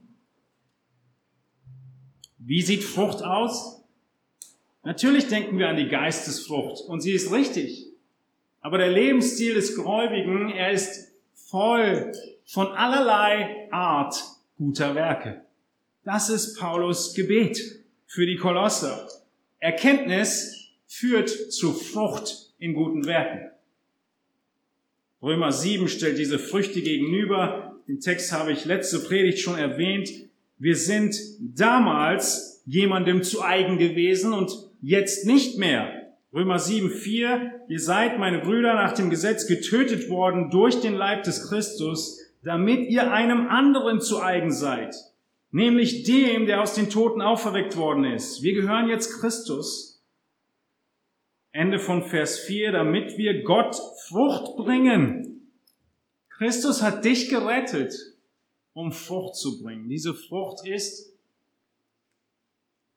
[2.37, 3.83] Wie sieht Frucht aus?
[4.83, 7.88] Natürlich denken wir an die Geistesfrucht und sie ist richtig.
[8.61, 12.11] Aber der Lebensstil des Gläubigen, er ist voll
[12.45, 14.15] von allerlei Art
[14.57, 15.41] guter Werke.
[16.03, 17.59] Das ist Paulus Gebet
[18.05, 19.07] für die Kolosser.
[19.59, 23.51] Erkenntnis führt zu Frucht in guten Werken.
[25.21, 27.75] Römer 7 stellt diese Früchte gegenüber.
[27.87, 30.09] Den Text habe ich letzte Predigt schon erwähnt.
[30.57, 35.98] Wir sind damals jemandem zu eigen gewesen und jetzt nicht mehr.
[36.31, 41.23] Römer 7, 4, ihr seid, meine Brüder, nach dem Gesetz getötet worden durch den Leib
[41.23, 44.95] des Christus, damit ihr einem anderen zu eigen seid,
[45.49, 48.43] nämlich dem, der aus den Toten auferweckt worden ist.
[48.43, 50.03] Wir gehören jetzt Christus.
[51.51, 53.75] Ende von Vers 4, damit wir Gott
[54.07, 55.51] Frucht bringen.
[56.29, 57.95] Christus hat dich gerettet,
[58.73, 59.89] um Frucht zu bringen.
[59.89, 61.11] Diese Frucht ist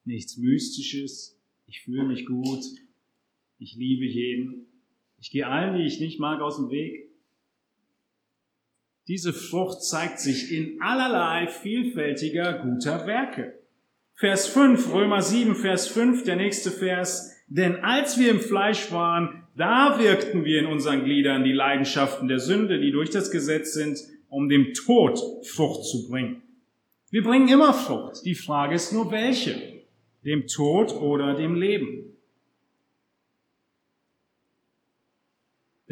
[0.05, 1.39] nichts Mystisches.
[1.67, 2.63] Ich fühle mich gut,
[3.63, 4.67] ich liebe jeden.
[5.21, 7.09] Ich gehe allen, die ich nicht mag, aus dem Weg.
[9.07, 13.59] Diese Frucht zeigt sich in allerlei vielfältiger guter Werke.
[14.15, 17.37] Vers 5, Römer 7, Vers 5, der nächste Vers.
[17.47, 22.39] Denn als wir im Fleisch waren, da wirkten wir in unseren Gliedern die Leidenschaften der
[22.39, 23.99] Sünde, die durch das Gesetz sind,
[24.29, 26.43] um dem Tod Frucht zu bringen.
[27.11, 28.25] Wir bringen immer Frucht.
[28.25, 29.85] Die Frage ist nur welche.
[30.25, 32.12] Dem Tod oder dem Leben.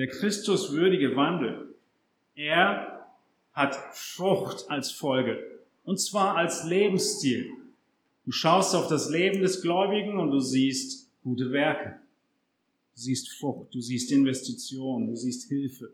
[0.01, 1.75] Der Christuswürdige Wandel,
[2.35, 3.07] er
[3.53, 5.39] hat Frucht als Folge.
[5.85, 7.51] Und zwar als Lebensstil.
[8.25, 12.01] Du schaust auf das Leben des Gläubigen und du siehst gute Werke.
[12.95, 15.93] Du siehst Frucht, du siehst Investition, du siehst Hilfe.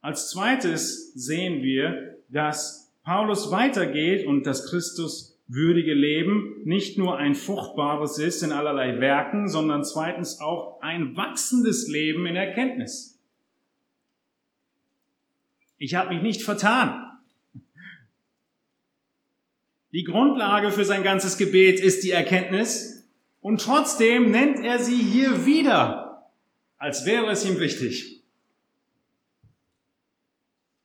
[0.00, 7.34] Als zweites sehen wir, dass Paulus weitergeht und dass Christus würdige Leben nicht nur ein
[7.34, 13.18] fruchtbares ist in allerlei Werken, sondern zweitens auch ein wachsendes Leben in Erkenntnis.
[15.78, 17.04] Ich habe mich nicht vertan.
[19.92, 23.08] Die Grundlage für sein ganzes Gebet ist die Erkenntnis
[23.40, 26.30] und trotzdem nennt er sie hier wieder,
[26.76, 28.22] als wäre es ihm wichtig.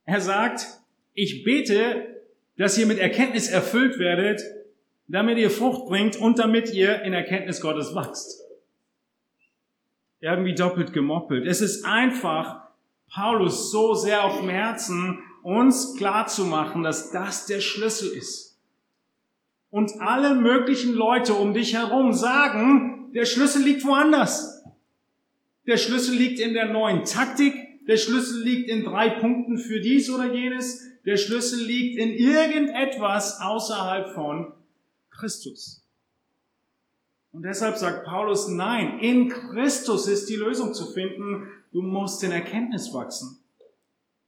[0.06, 0.66] Er sagt,
[1.12, 2.13] ich bete,
[2.56, 4.42] dass ihr mit Erkenntnis erfüllt werdet,
[5.08, 8.40] damit ihr Frucht bringt und damit ihr in Erkenntnis Gottes wachst.
[10.20, 11.46] Irgendwie doppelt gemoppelt.
[11.46, 12.62] Es ist einfach
[13.12, 18.58] Paulus so sehr auf dem Herzen, uns klar zu machen, dass das der Schlüssel ist.
[19.70, 24.62] Und alle möglichen Leute um dich herum sagen, der Schlüssel liegt woanders.
[25.66, 27.54] Der Schlüssel liegt in der neuen Taktik,
[27.86, 33.40] der Schlüssel liegt in drei Punkten für dies oder jenes, der Schlüssel liegt in irgendetwas
[33.40, 34.54] außerhalb von
[35.10, 35.84] Christus.
[37.32, 41.48] Und deshalb sagt Paulus, nein, in Christus ist die Lösung zu finden.
[41.72, 43.38] Du musst in Erkenntnis wachsen.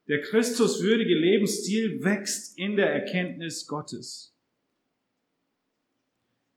[0.09, 4.35] Der Christuswürdige Lebensstil wächst in der Erkenntnis Gottes.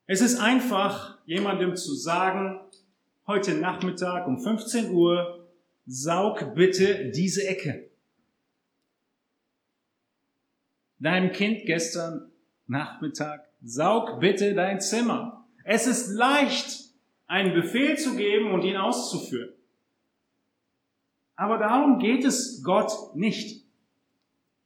[0.06, 2.60] Es ist einfach, jemandem zu sagen,
[3.28, 5.39] heute Nachmittag um 15 Uhr,
[5.92, 7.90] saug bitte diese Ecke.
[11.00, 12.30] deinem Kind gestern
[12.68, 15.48] Nachmittag, saug bitte dein Zimmer.
[15.64, 16.90] Es ist leicht,
[17.26, 19.54] einen Befehl zu geben und ihn auszuführen.
[21.36, 23.66] Aber darum geht es Gott nicht.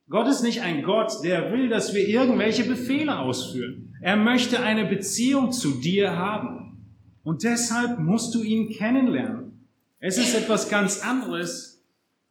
[0.10, 3.96] Gott ist nicht ein Gott, der will, dass wir irgendwelche Befehle ausführen.
[4.02, 6.86] Er möchte eine Beziehung zu dir haben.
[7.24, 9.53] Und deshalb musst du ihn kennenlernen.
[10.06, 11.82] Es ist etwas ganz anderes,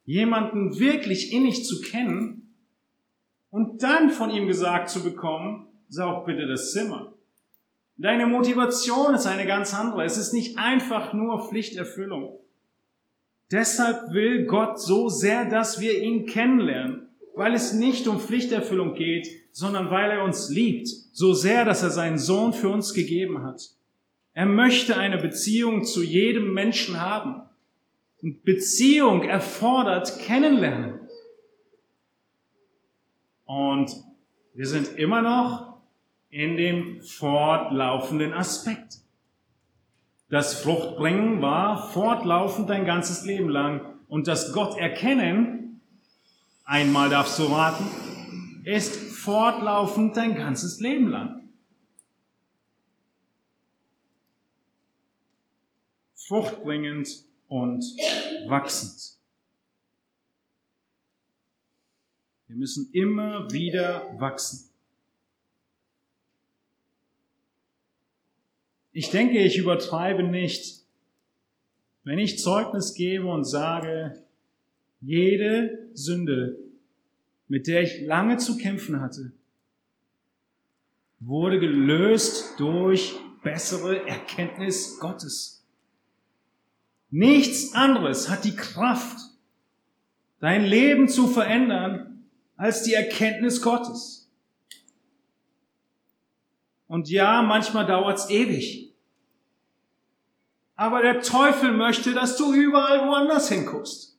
[0.05, 2.53] jemanden wirklich innig zu kennen,
[3.49, 7.13] und dann von ihm gesagt zu bekommen, saug bitte das Zimmer.
[7.97, 10.03] Deine Motivation ist eine ganz andere.
[10.03, 12.39] Es ist nicht einfach nur Pflichterfüllung.
[13.51, 19.27] Deshalb will Gott so sehr, dass wir ihn kennenlernen, weil es nicht um Pflichterfüllung geht,
[19.51, 23.69] sondern weil er uns liebt, so sehr, dass er seinen Sohn für uns gegeben hat.
[24.33, 27.43] Er möchte eine Beziehung zu jedem Menschen haben.
[28.23, 31.01] Und Beziehung erfordert Kennenlernen.
[33.43, 33.91] Und
[34.53, 35.81] wir sind immer noch
[36.29, 38.99] in dem fortlaufenden Aspekt.
[40.29, 43.99] Das Fruchtbringen war fortlaufend dein ganzes Leben lang.
[44.07, 45.81] Und das Gott erkennen,
[46.63, 51.49] einmal darfst du raten, ist fortlaufend dein ganzes Leben lang.
[56.15, 57.85] Fruchtbringend und
[58.47, 59.15] wachsend.
[62.47, 64.71] Wir müssen immer wieder wachsen.
[68.91, 70.83] Ich denke, ich übertreibe nicht,
[72.03, 74.23] wenn ich Zeugnis gebe und sage,
[75.01, 76.57] jede Sünde,
[77.47, 79.31] mit der ich lange zu kämpfen hatte,
[81.19, 85.62] wurde gelöst durch bessere Erkenntnis Gottes.
[87.15, 89.19] Nichts anderes hat die Kraft,
[90.39, 94.31] dein Leben zu verändern, als die Erkenntnis Gottes.
[96.87, 98.95] Und ja, manchmal dauert's ewig.
[100.75, 104.17] Aber der Teufel möchte, dass du überall woanders hinguckst.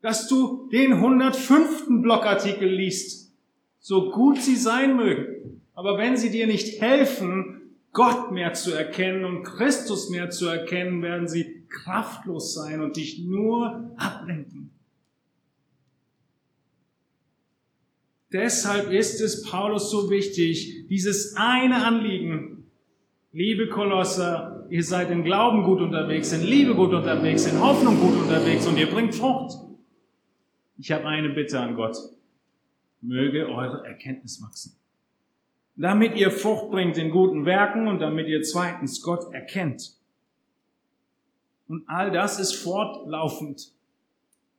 [0.00, 2.02] Dass du den 105.
[2.02, 3.32] Blogartikel liest.
[3.78, 5.62] So gut sie sein mögen.
[5.74, 7.55] Aber wenn sie dir nicht helfen,
[7.96, 13.20] Gott mehr zu erkennen und Christus mehr zu erkennen, werden sie kraftlos sein und dich
[13.20, 14.70] nur ablenken.
[18.30, 22.70] Deshalb ist es Paulus so wichtig, dieses eine Anliegen.
[23.32, 28.20] Liebe Kolosser, ihr seid in Glauben gut unterwegs, in Liebe gut unterwegs, in Hoffnung gut
[28.20, 29.56] unterwegs und ihr bringt Frucht.
[30.76, 31.96] Ich habe eine Bitte an Gott.
[33.00, 34.76] Möge eure Erkenntnis wachsen
[35.76, 39.92] damit ihr Frucht bringt in guten Werken und damit ihr zweitens Gott erkennt.
[41.68, 43.72] Und all das ist fortlaufend.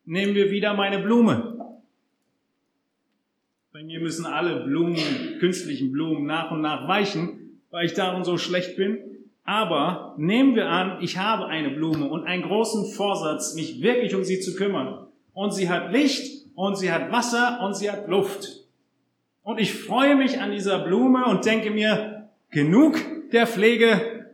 [0.05, 1.57] Nehmen wir wieder meine Blume.
[3.73, 4.97] Bei mir müssen alle Blumen,
[5.39, 8.99] künstlichen Blumen nach und nach weichen, weil ich darin so schlecht bin.
[9.43, 14.23] Aber nehmen wir an, ich habe eine Blume und einen großen Vorsatz, mich wirklich um
[14.23, 15.07] sie zu kümmern.
[15.33, 18.66] Und sie hat Licht und sie hat Wasser und sie hat Luft.
[19.47, 22.97] Und ich freue mich an dieser Blume und denke mir, genug
[23.31, 24.29] der Pflege.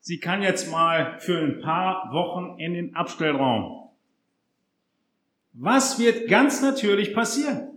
[0.00, 3.90] Sie kann jetzt mal für ein paar Wochen in den Abstellraum.
[5.52, 7.68] Was wird ganz natürlich passieren?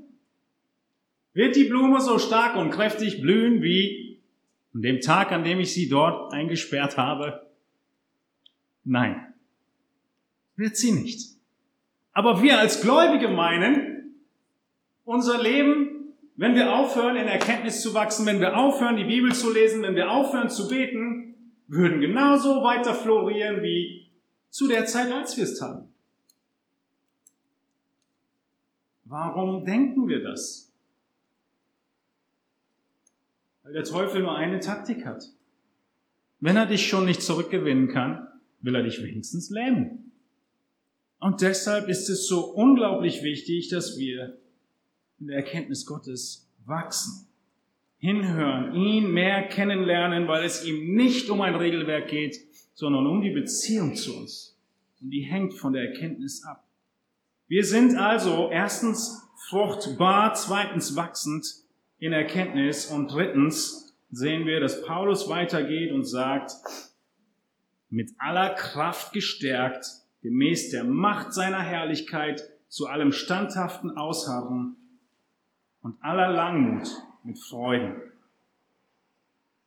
[1.34, 4.20] Wird die Blume so stark und kräftig blühen wie
[4.74, 7.46] an dem Tag, an dem ich sie dort eingesperrt habe?
[8.84, 9.32] Nein,
[10.56, 11.38] wird sie nicht.
[12.14, 14.16] Aber wir als Gläubige meinen,
[15.06, 15.93] unser Leben
[16.36, 19.96] wenn wir aufhören, in Erkenntnis zu wachsen, wenn wir aufhören, die Bibel zu lesen, wenn
[19.96, 21.36] wir aufhören zu beten,
[21.68, 24.10] würden genauso weiter florieren wie
[24.50, 25.90] zu der Zeit, als wir es taten.
[29.06, 30.72] Warum denken wir das?
[33.64, 35.24] Weil der Teufel nur eine Taktik hat.
[36.40, 38.28] Wenn er dich schon nicht zurückgewinnen kann,
[38.62, 40.12] will er dich wenigstens lähmen.
[41.20, 44.38] Und deshalb ist es so unglaublich wichtig, dass wir
[45.20, 47.28] in der Erkenntnis Gottes wachsen.
[47.98, 52.38] Hinhören, ihn mehr kennenlernen, weil es ihm nicht um ein Regelwerk geht,
[52.74, 54.60] sondern um die Beziehung zu uns.
[55.02, 56.68] Und die hängt von der Erkenntnis ab.
[57.48, 61.46] Wir sind also erstens fruchtbar, zweitens wachsend
[62.00, 66.52] in Erkenntnis und drittens sehen wir, dass Paulus weitergeht und sagt,
[67.90, 69.86] mit aller Kraft gestärkt,
[70.22, 74.78] gemäß der Macht seiner Herrlichkeit, zu allem standhaften Ausharren
[75.84, 76.90] und aller Langmut
[77.24, 78.02] mit Freuden.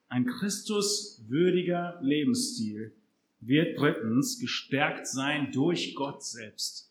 [0.09, 2.93] Ein Christuswürdiger Lebensstil
[3.41, 6.91] wird drittens gestärkt sein durch Gott selbst.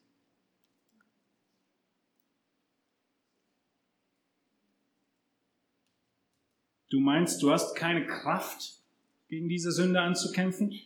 [6.90, 8.80] Du meinst, du hast keine Kraft,
[9.28, 10.80] gegen diese Sünde anzukämpfen?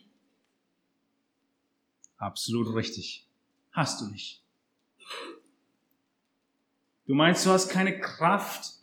[2.16, 3.26] Absolut richtig.
[3.70, 4.42] Hast du nicht.
[7.10, 8.74] Du meinst, du hast keine Kraft,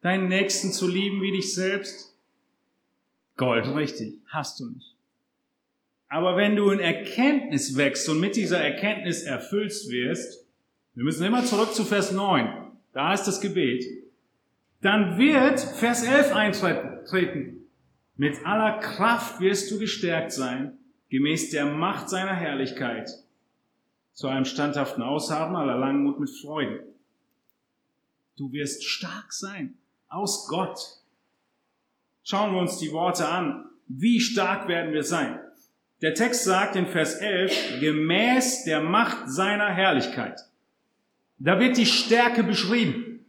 [0.00, 2.16] deinen Nächsten zu lieben wie dich selbst?
[3.36, 4.96] Gold, richtig, hast du nicht.
[6.08, 10.46] Aber wenn du in Erkenntnis wächst und mit dieser Erkenntnis erfüllst wirst,
[10.94, 12.48] wir müssen immer zurück zu Vers 9,
[12.94, 13.84] da ist das Gebet,
[14.80, 17.66] dann wird Vers 11 eintreten.
[18.16, 20.78] Mit aller Kraft wirst du gestärkt sein,
[21.10, 23.10] gemäß der Macht seiner Herrlichkeit,
[24.14, 26.88] zu einem standhaften Ausharren aller Langmut mit Freuden.
[28.38, 29.74] Du wirst stark sein
[30.08, 30.78] aus Gott.
[32.22, 33.64] Schauen wir uns die Worte an.
[33.88, 35.40] Wie stark werden wir sein?
[36.02, 40.38] Der Text sagt in Vers 11, gemäß der Macht seiner Herrlichkeit.
[41.38, 43.24] Da wird die Stärke beschrieben.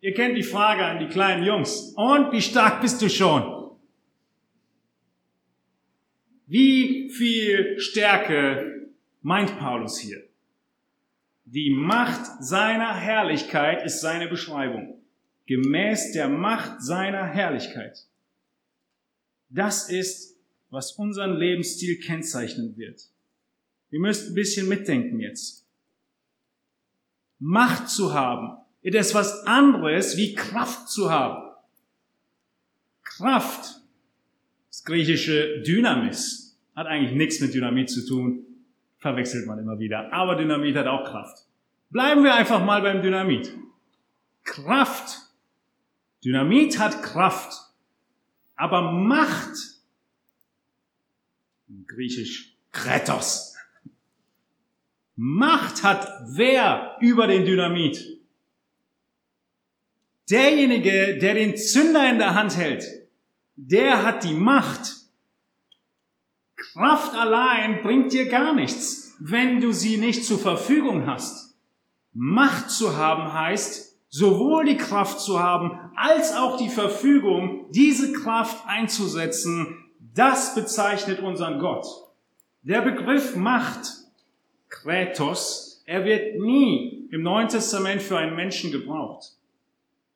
[0.00, 1.92] Ihr kennt die Frage an die kleinen Jungs.
[1.94, 3.76] Und wie stark bist du schon?
[6.46, 8.90] Wie viel Stärke
[9.20, 10.27] meint Paulus hier?
[11.50, 15.00] Die Macht seiner Herrlichkeit ist seine Beschreibung.
[15.46, 18.06] Gemäß der Macht seiner Herrlichkeit.
[19.48, 20.36] Das ist,
[20.68, 23.00] was unseren Lebensstil kennzeichnen wird.
[23.88, 25.66] Wir müssen ein bisschen mitdenken jetzt.
[27.38, 31.50] Macht zu haben, ist was anderes wie Kraft zu haben.
[33.02, 33.80] Kraft,
[34.68, 38.47] das griechische Dynamis, hat eigentlich nichts mit Dynamit zu tun
[38.98, 40.12] verwechselt man immer wieder.
[40.12, 41.46] Aber Dynamit hat auch Kraft.
[41.90, 43.52] Bleiben wir einfach mal beim Dynamit.
[44.44, 45.18] Kraft.
[46.24, 47.52] Dynamit hat Kraft.
[48.56, 49.56] Aber Macht,
[51.86, 53.54] griechisch Kretos,
[55.14, 58.20] Macht hat wer über den Dynamit?
[60.30, 62.84] Derjenige, der den Zünder in der Hand hält,
[63.56, 64.97] der hat die Macht,
[66.58, 71.56] Kraft allein bringt dir gar nichts, wenn du sie nicht zur Verfügung hast.
[72.12, 78.66] Macht zu haben heißt, sowohl die Kraft zu haben, als auch die Verfügung, diese Kraft
[78.66, 79.84] einzusetzen,
[80.14, 81.86] das bezeichnet unseren Gott.
[82.62, 83.88] Der Begriff Macht,
[84.68, 89.32] Kratos, er wird nie im Neuen Testament für einen Menschen gebraucht.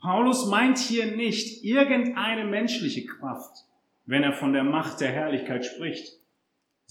[0.01, 3.64] Paulus meint hier nicht irgendeine menschliche Kraft,
[4.07, 6.18] wenn er von der Macht der Herrlichkeit spricht,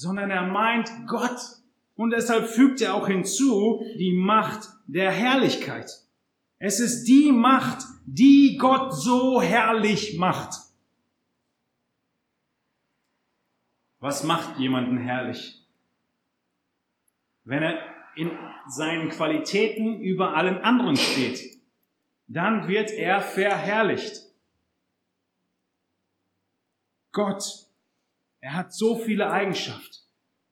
[0.01, 1.39] sondern er meint Gott.
[1.95, 5.89] Und deshalb fügt er auch hinzu die Macht der Herrlichkeit.
[6.57, 10.55] Es ist die Macht, die Gott so herrlich macht.
[13.99, 15.63] Was macht jemanden herrlich?
[17.43, 17.79] Wenn er
[18.15, 18.31] in
[18.67, 21.61] seinen Qualitäten über allen anderen steht
[22.33, 24.15] dann wird er verherrlicht.
[27.11, 27.43] Gott,
[28.41, 29.97] er hat so viele Eigenschaften,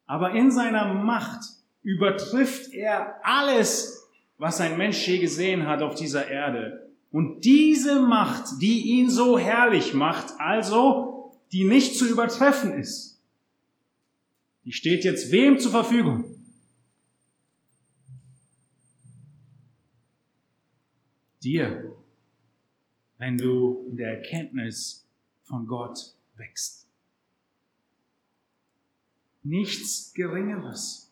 [0.05, 1.41] aber in seiner Macht
[1.83, 6.89] übertrifft er alles, was ein Mensch je gesehen hat auf dieser Erde.
[7.11, 13.21] Und diese Macht, die ihn so herrlich macht, also die nicht zu übertreffen ist,
[14.63, 16.39] die steht jetzt wem zur Verfügung?
[21.43, 21.95] dir,
[23.17, 25.07] wenn du in der Erkenntnis
[25.43, 26.88] von Gott wächst.
[29.43, 31.11] Nichts Geringeres,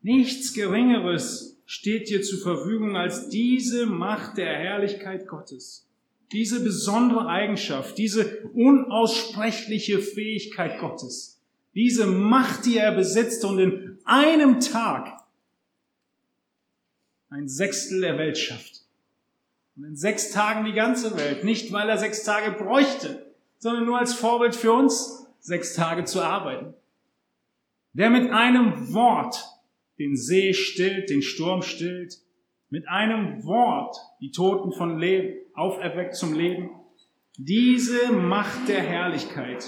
[0.00, 5.88] nichts Geringeres steht dir zur Verfügung als diese Macht der Herrlichkeit Gottes.
[6.32, 11.40] Diese besondere Eigenschaft, diese unaussprechliche Fähigkeit Gottes,
[11.74, 15.22] diese Macht, die er besitzt und in einem Tag
[17.30, 18.82] ein Sechstel der Welt schafft.
[19.76, 21.44] Und in sechs Tagen die ganze Welt.
[21.44, 26.20] Nicht, weil er sechs Tage bräuchte, sondern nur als Vorbild für uns, sechs Tage zu
[26.20, 26.74] arbeiten.
[27.92, 29.44] Der mit einem Wort
[29.98, 32.18] den See stillt, den Sturm stillt,
[32.70, 36.70] mit einem Wort die Toten von Leben auferweckt zum Leben.
[37.36, 39.64] Diese Macht der Herrlichkeit,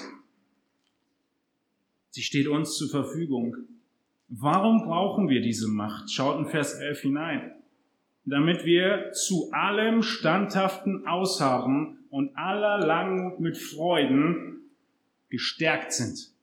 [2.10, 3.56] sie steht uns zur Verfügung.
[4.28, 6.10] Warum brauchen wir diese Macht?
[6.10, 7.54] Schaut in Vers 11 hinein
[8.26, 14.70] damit wir zu allem standhaften Ausharren und aller Langmut mit Freuden
[15.28, 16.33] gestärkt sind.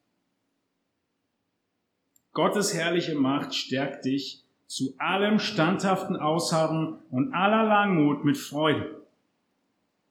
[2.33, 9.01] Gottes herrliche Macht stärkt dich zu allem standhaften Ausharren und aller Langmut mit Freude.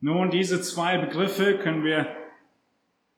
[0.01, 2.07] Nun, diese zwei Begriffe können wir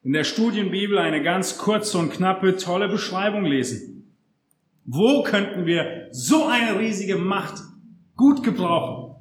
[0.03, 4.15] in der Studienbibel eine ganz kurze und knappe, tolle Beschreibung lesen.
[4.85, 7.63] Wo könnten wir so eine riesige Macht
[8.17, 9.17] gut gebrauchen.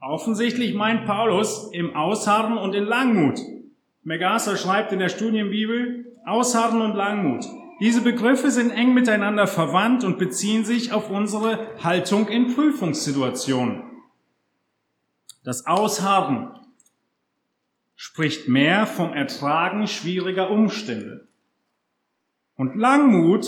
[0.00, 3.40] Offensichtlich meint Paulus im Ausharren und in Langmut.
[4.02, 7.46] Megasser schreibt in der Studienbibel Ausharren und Langmut.
[7.80, 13.82] Diese Begriffe sind eng miteinander verwandt und beziehen sich auf unsere Haltung in Prüfungssituationen.
[15.42, 16.58] Das Ausharren
[17.96, 21.28] spricht mehr vom Ertragen schwieriger Umstände
[22.56, 23.46] und Langmut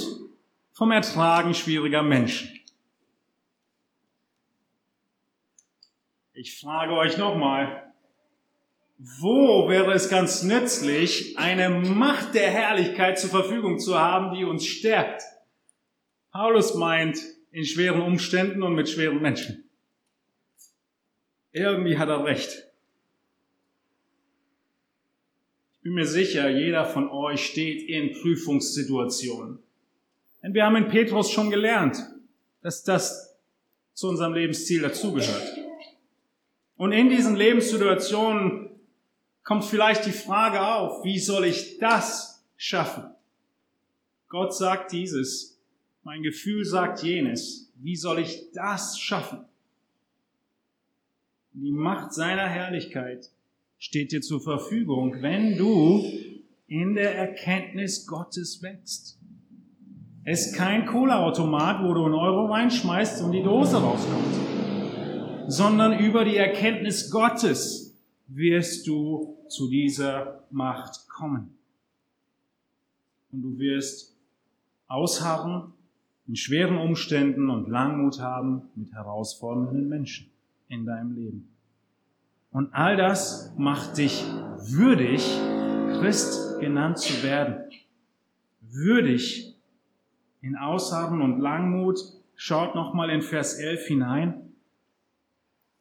[0.73, 2.51] vom Ertragen schwieriger Menschen.
[6.33, 7.84] Ich frage euch nochmal,
[9.21, 14.65] wo wäre es ganz nützlich, eine Macht der Herrlichkeit zur Verfügung zu haben, die uns
[14.65, 15.23] stärkt?
[16.33, 17.19] Paulus meint,
[17.51, 19.69] in schweren Umständen und mit schweren Menschen.
[21.53, 22.67] Irgendwie hat er recht.
[25.75, 29.59] Ich bin mir sicher, jeder von euch steht in Prüfungssituationen.
[30.43, 31.99] Denn wir haben in Petrus schon gelernt,
[32.63, 33.37] dass das
[33.93, 35.59] zu unserem Lebensziel dazugehört.
[36.77, 38.64] Und in diesen Lebenssituationen
[39.45, 43.05] kommt vielleicht die Frage auf, wie soll ich das schaffen?
[44.29, 45.61] Gott sagt dieses,
[46.03, 47.71] mein Gefühl sagt jenes.
[47.77, 49.45] Wie soll ich das schaffen?
[51.53, 53.31] Die Macht seiner Herrlichkeit
[53.79, 56.05] steht dir zur Verfügung, wenn du
[56.67, 59.19] in der Erkenntnis Gottes wächst.
[60.25, 64.55] Es ist kein Cola-Automat, wo du einen Euro reinschmeißt und die Dose rauskommt
[65.47, 67.84] sondern über die Erkenntnis Gottes
[68.27, 71.57] wirst du zu dieser Macht kommen.
[73.33, 74.17] Und du wirst
[74.87, 75.73] ausharren
[76.27, 80.31] in schweren Umständen und Langmut haben mit herausfordernden Menschen
[80.69, 81.49] in deinem Leben.
[82.51, 84.25] Und all das macht dich
[84.59, 85.23] würdig,
[85.99, 87.57] Christ genannt zu werden.
[88.61, 89.55] Würdig
[90.41, 91.99] in Ausharren und Langmut.
[92.37, 94.44] Schaut nochmal in Vers 11 hinein.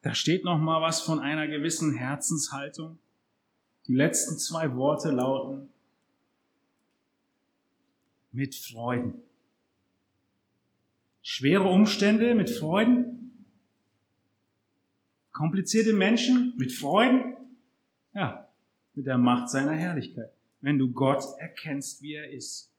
[0.04, 3.00] Da steht noch mal was von einer gewissen Herzenshaltung.
[3.88, 5.70] Die letzten zwei Worte lauten,
[8.34, 9.14] mit Freuden.
[11.22, 13.46] Schwere Umstände mit Freuden.
[15.32, 17.38] Komplizierte Menschen mit Freuden.
[18.14, 18.50] Ja,
[18.96, 20.34] mit der Macht seiner Herrlichkeit.
[20.60, 22.73] Wenn du Gott erkennst, wie er ist.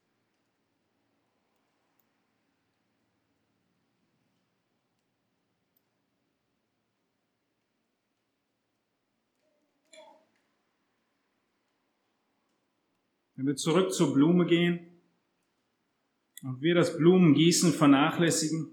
[13.36, 14.80] Wenn wir zurück zur Blume gehen
[16.42, 18.70] und wir das Blumengießen vernachlässigen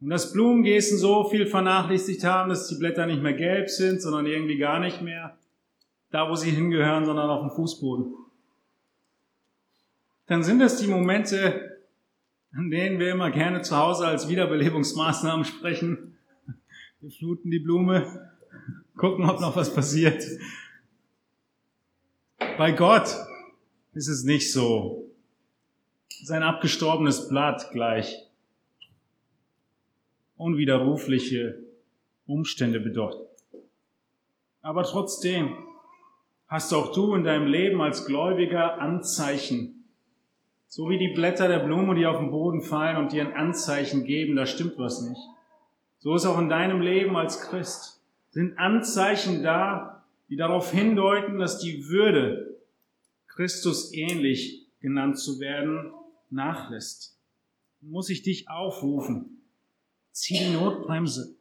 [0.00, 4.26] und das Blumengießen so viel vernachlässigt haben, dass die Blätter nicht mehr gelb sind, sondern
[4.26, 5.38] irgendwie gar nicht mehr
[6.10, 8.14] da, wo sie hingehören, sondern auf dem Fußboden,
[10.26, 11.78] dann sind das die Momente,
[12.52, 16.16] an denen wir immer gerne zu Hause als Wiederbelebungsmaßnahmen sprechen.
[17.00, 18.30] Wir fluten die Blume,
[18.96, 20.22] gucken, ob noch was passiert.
[22.60, 23.16] Bei Gott
[23.94, 25.08] ist es nicht so.
[26.24, 28.28] Sein abgestorbenes Blatt gleich
[30.36, 31.58] unwiderrufliche
[32.26, 33.26] Umstände bedeutet.
[34.60, 35.56] Aber trotzdem
[36.48, 39.86] hast auch du in deinem Leben als Gläubiger Anzeichen.
[40.68, 44.04] So wie die Blätter der Blume, die auf den Boden fallen und dir ein Anzeichen
[44.04, 45.22] geben, da stimmt was nicht.
[46.00, 48.02] So ist auch in deinem Leben als Christ.
[48.28, 52.49] Sind Anzeichen da, die darauf hindeuten, dass die Würde
[53.34, 55.92] Christus ähnlich genannt zu werden,
[56.30, 57.16] nachlässt.
[57.80, 59.42] Muss ich dich aufrufen.
[60.12, 61.36] Zieh die Notbremse.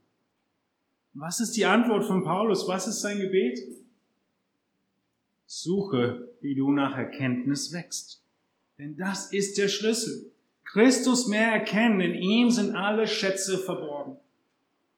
[1.14, 2.68] Was ist die Antwort von Paulus?
[2.68, 3.60] Was ist sein Gebet?
[5.46, 8.24] Suche, wie du nach Erkenntnis wächst.
[8.78, 10.32] Denn das ist der Schlüssel.
[10.64, 14.18] Christus mehr erkennen, in ihm sind alle Schätze verborgen.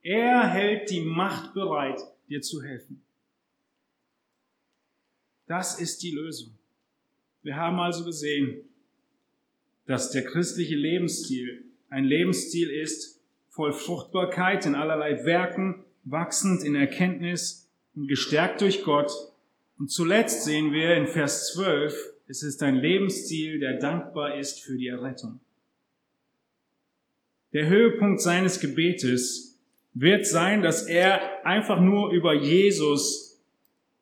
[0.01, 3.01] Er hält die Macht bereit, dir zu helfen.
[5.47, 6.57] Das ist die Lösung.
[7.43, 8.61] Wir haben also gesehen,
[9.87, 13.19] dass der christliche Lebensstil ein Lebensstil ist,
[13.49, 19.11] voll Fruchtbarkeit in allerlei Werken, wachsend in Erkenntnis und gestärkt durch Gott.
[19.77, 24.77] Und zuletzt sehen wir in Vers 12, es ist ein Lebensstil, der dankbar ist für
[24.77, 25.39] die Errettung.
[27.53, 29.59] Der Höhepunkt seines Gebetes
[29.93, 33.41] wird sein, dass er einfach nur über Jesus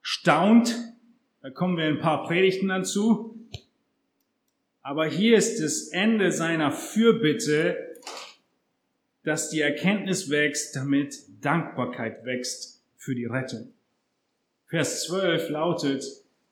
[0.02, 0.76] staunt
[1.42, 3.29] da kommen wir ein paar Predigten dazu.
[4.82, 7.78] Aber hier ist das Ende seiner Fürbitte,
[9.24, 13.74] dass die Erkenntnis wächst, damit Dankbarkeit wächst für die Rettung.
[14.66, 16.06] Vers 12 lautet,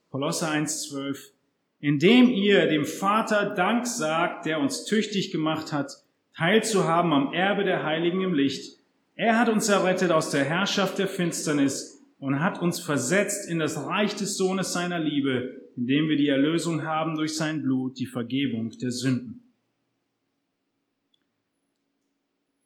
[0.10, 1.32] Kolosser 1,12,
[1.80, 6.04] indem ihr dem Vater Dank sagt, der uns tüchtig gemacht hat,
[6.36, 8.80] teilzuhaben am Erbe der Heiligen im Licht.
[9.16, 13.86] Er hat uns errettet aus der Herrschaft der Finsternis und hat uns versetzt in das
[13.86, 18.72] Reich des Sohnes seiner Liebe, indem wir die Erlösung haben durch sein Blut, die Vergebung
[18.82, 19.43] der Sünden.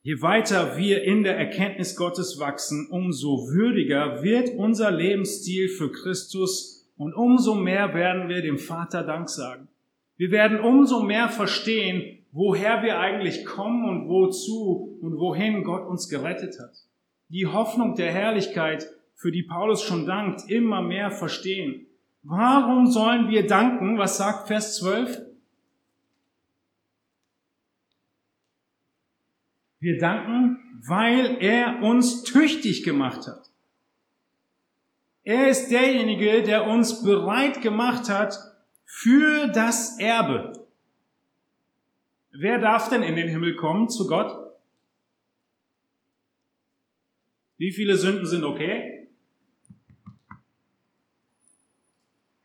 [0.04, 6.90] Je weiter wir in der Erkenntnis Gottes wachsen, umso würdiger wird unser Lebensstil für Christus
[6.98, 9.68] und umso mehr werden wir dem Vater Dank sagen.
[10.18, 16.10] Wir werden umso mehr verstehen, woher wir eigentlich kommen und wozu und wohin Gott uns
[16.10, 16.74] gerettet hat.
[17.30, 18.88] Die Hoffnung der Herrlichkeit
[19.22, 21.86] für die Paulus schon dankt, immer mehr verstehen.
[22.24, 24.00] Warum sollen wir danken?
[24.00, 25.22] Was sagt Vers 12?
[29.80, 33.52] Wir danken, weil er uns tüchtig gemacht hat.
[35.24, 38.36] Er ist derjenige, der uns bereit gemacht hat
[38.86, 40.66] für das Erbe.
[42.32, 44.36] Wer darf denn in den Himmel kommen zu Gott?
[47.58, 48.91] Wie viele Sünden sind okay?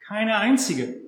[0.06, 1.00] Keine einzige.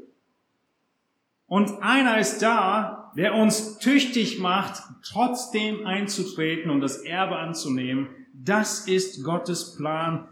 [1.46, 8.08] Und einer ist da, der uns tüchtig macht, trotzdem einzutreten und das Erbe anzunehmen.
[8.34, 10.28] Das ist Gottes Plan,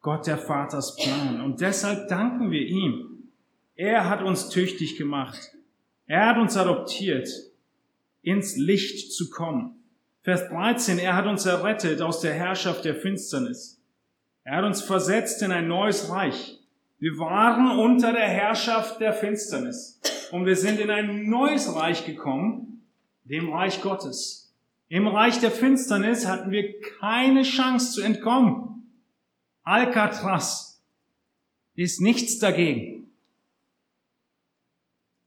[0.00, 1.40] Gott der Vaters Plan.
[1.40, 3.30] Und deshalb danken wir ihm.
[3.76, 5.52] Er hat uns tüchtig gemacht.
[6.06, 7.28] Er hat uns adoptiert,
[8.22, 9.82] ins Licht zu kommen.
[10.22, 13.80] Vers 13, er hat uns errettet aus der Herrschaft der Finsternis.
[14.44, 16.57] Er hat uns versetzt in ein neues Reich.
[16.98, 20.00] Wir waren unter der Herrschaft der Finsternis
[20.32, 22.82] und wir sind in ein neues Reich gekommen,
[23.24, 24.52] dem Reich Gottes.
[24.88, 28.90] Im Reich der Finsternis hatten wir keine Chance zu entkommen.
[29.62, 30.82] Alcatraz
[31.76, 33.10] ist nichts dagegen.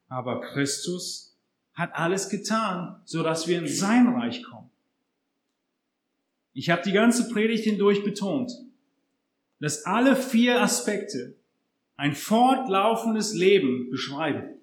[0.10, 1.38] Aber Christus
[1.74, 4.70] hat alles getan, so dass wir in sein Reich kommen.
[6.54, 8.52] Ich habe die ganze Predigt hindurch betont,
[9.62, 11.36] dass alle vier Aspekte
[12.02, 14.60] ein fortlaufendes Leben beschreiben.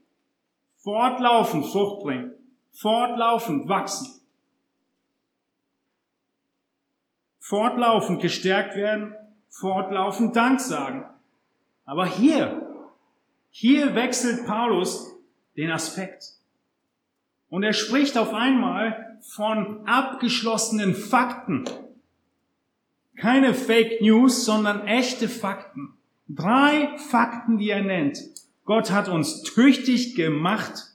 [0.78, 2.32] Fortlaufend Frucht bringen.
[2.72, 4.20] Fortlaufend wachsen.
[7.38, 9.14] Fortlaufend gestärkt werden.
[9.50, 11.04] Fortlaufend Dank sagen.
[11.84, 12.90] Aber hier,
[13.50, 15.14] hier wechselt Paulus
[15.56, 16.24] den Aspekt.
[17.50, 21.66] Und er spricht auf einmal von abgeschlossenen Fakten.
[23.16, 25.97] Keine Fake News, sondern echte Fakten.
[26.28, 28.18] Drei Fakten, die er nennt.
[28.64, 30.94] Gott hat uns tüchtig gemacht.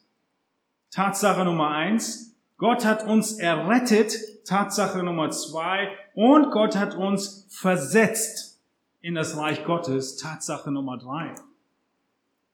[0.92, 2.36] Tatsache Nummer eins.
[2.58, 4.46] Gott hat uns errettet.
[4.46, 5.90] Tatsache Nummer zwei.
[6.14, 8.62] Und Gott hat uns versetzt
[9.02, 10.18] in das Reich Gottes.
[10.18, 11.34] Tatsache Nummer drei.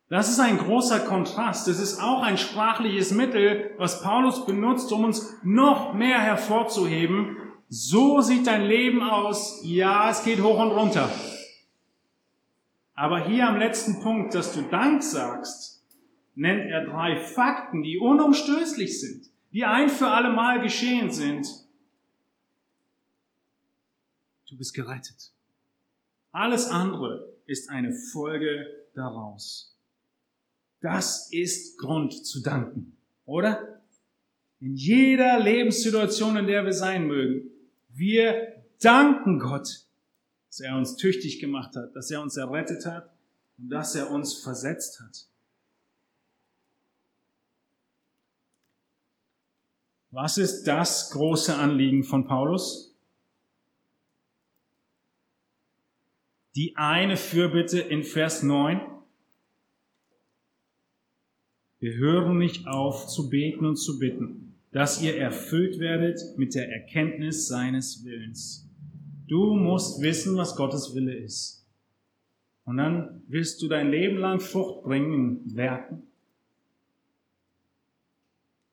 [0.07, 1.67] Das ist ein großer Kontrast.
[1.67, 8.19] Das ist auch ein sprachliches Mittel, was Paulus benutzt, um uns noch mehr hervorzuheben, so
[8.21, 9.59] sieht dein Leben aus.
[9.63, 11.09] Ja, es geht hoch und runter.
[12.99, 15.85] Aber hier am letzten Punkt, dass du Dank sagst,
[16.35, 21.47] nennt er drei Fakten, die unumstößlich sind, die ein für alle Mal geschehen sind.
[24.49, 25.31] Du bist gerettet.
[26.33, 29.79] Alles andere ist eine Folge daraus.
[30.81, 33.81] Das ist Grund zu danken, oder?
[34.59, 37.49] In jeder Lebenssituation, in der wir sein mögen,
[37.87, 39.85] wir danken Gott,
[40.49, 43.09] dass er uns tüchtig gemacht hat, dass er uns errettet hat
[43.57, 45.27] und dass er uns versetzt hat.
[50.11, 52.95] Was ist das große Anliegen von Paulus?
[56.55, 58.81] Die eine Fürbitte in Vers 9.
[61.79, 66.69] Wir hören nicht auf zu beten und zu bitten dass ihr erfüllt werdet mit der
[66.71, 68.68] Erkenntnis seines Willens.
[69.29, 71.65] Du musst wissen, was Gottes Wille ist.
[72.65, 76.03] Und dann wirst du dein Leben lang Frucht bringen in.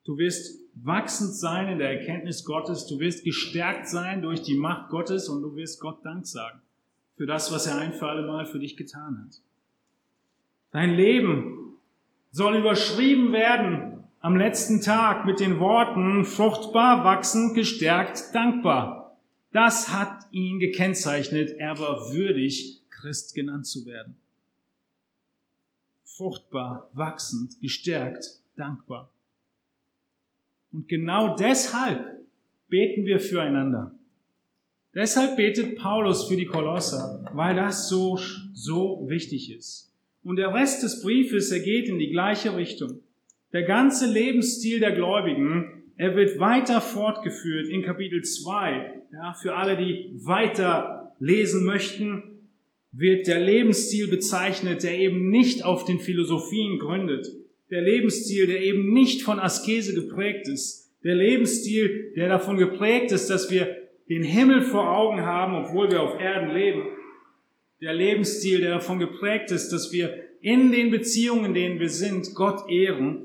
[0.03, 2.87] Du wirst wachsend sein in der Erkenntnis Gottes.
[2.87, 6.59] Du wirst gestärkt sein durch die Macht Gottes und du wirst Gott Dank sagen
[7.17, 9.41] für das, was er ein für alle Mal für dich getan hat.
[10.71, 11.77] Dein Leben
[12.31, 19.06] soll überschrieben werden am letzten Tag mit den Worten fruchtbar, wachsend, gestärkt, dankbar.
[19.51, 21.55] Das hat ihn gekennzeichnet.
[21.57, 24.15] Er war würdig, Christ genannt zu werden.
[26.03, 29.11] Fruchtbar, wachsend, gestärkt, dankbar.
[30.71, 32.25] Und genau deshalb
[32.67, 33.93] beten wir füreinander.
[34.93, 38.19] Deshalb betet Paulus für die Kolosser, weil das so,
[38.53, 39.93] so wichtig ist.
[40.23, 42.99] Und der Rest des Briefes, er geht in die gleiche Richtung.
[43.53, 48.96] Der ganze Lebensstil der Gläubigen, er wird weiter fortgeführt in Kapitel 2.
[49.13, 52.41] Ja, für alle, die weiter lesen möchten,
[52.91, 57.27] wird der Lebensstil bezeichnet, der eben nicht auf den Philosophien gründet.
[57.69, 60.91] Der Lebensstil, der eben nicht von Askese geprägt ist.
[61.03, 63.77] Der Lebensstil, der davon geprägt ist, dass wir
[64.09, 66.83] den Himmel vor Augen haben, obwohl wir auf Erden leben.
[67.81, 72.33] Der Lebensstil, der davon geprägt ist, dass wir in den Beziehungen, in denen wir sind,
[72.35, 73.23] Gott ehren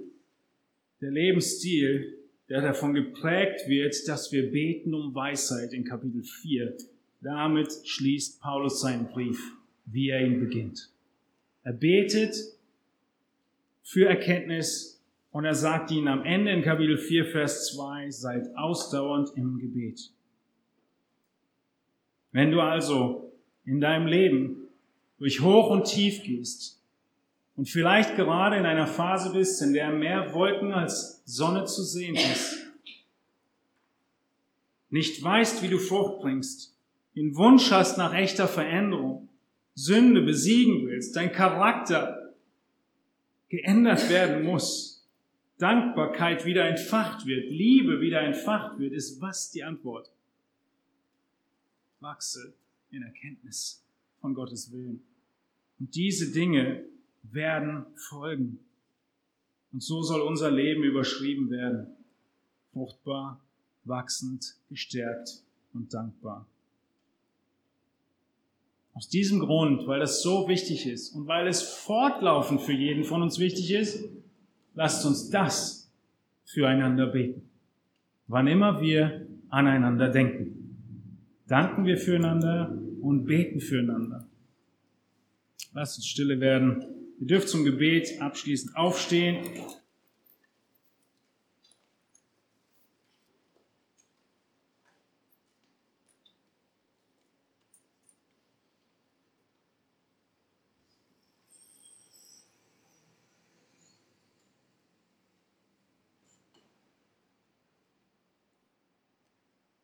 [1.01, 2.22] der Lebensstil,
[2.53, 6.77] der davon geprägt wird, dass wir beten um Weisheit in Kapitel 4.
[7.23, 9.41] Damit schließt Paulus seinen Brief,
[9.87, 10.91] wie er ihn beginnt.
[11.63, 12.37] Er betet
[13.83, 19.31] für Erkenntnis und er sagt ihnen am Ende in Kapitel 4, Vers 2, seid ausdauernd
[19.35, 20.13] im Gebet.
[22.33, 23.33] Wenn du also
[23.65, 24.69] in deinem Leben
[25.19, 26.82] durch Hoch und Tief gehst,
[27.63, 32.17] und vielleicht gerade in einer Phase bist, in der mehr Wolken als Sonne zu sehen
[32.17, 32.57] ist,
[34.91, 36.77] nicht weißt, wie du Frucht bringst,
[37.15, 39.29] den Wunsch hast nach echter Veränderung,
[39.77, 42.35] Sünde besiegen willst, dein Charakter
[43.49, 45.07] geändert werden muss,
[45.59, 50.11] Dankbarkeit wieder entfacht wird, Liebe wieder entfacht wird, ist was die Antwort?
[52.01, 52.55] Wachse
[52.91, 53.85] in Erkenntnis
[54.21, 55.05] von Gottes Willen.
[55.79, 56.91] Und diese Dinge
[57.23, 58.59] werden folgen.
[59.73, 61.87] Und so soll unser Leben überschrieben werden.
[62.73, 63.41] Fruchtbar,
[63.85, 65.43] wachsend, gestärkt
[65.73, 66.47] und dankbar.
[68.95, 73.23] Aus diesem Grund, weil das so wichtig ist und weil es fortlaufend für jeden von
[73.23, 74.05] uns wichtig ist,
[74.75, 75.91] lasst uns das
[76.45, 77.49] füreinander beten.
[78.27, 80.63] Wann immer wir aneinander denken.
[81.47, 84.27] Danken wir füreinander und beten füreinander.
[85.75, 87.02] Lasst uns stille werden.
[87.23, 89.49] Ihr dürft zum Gebet abschließend aufstehen.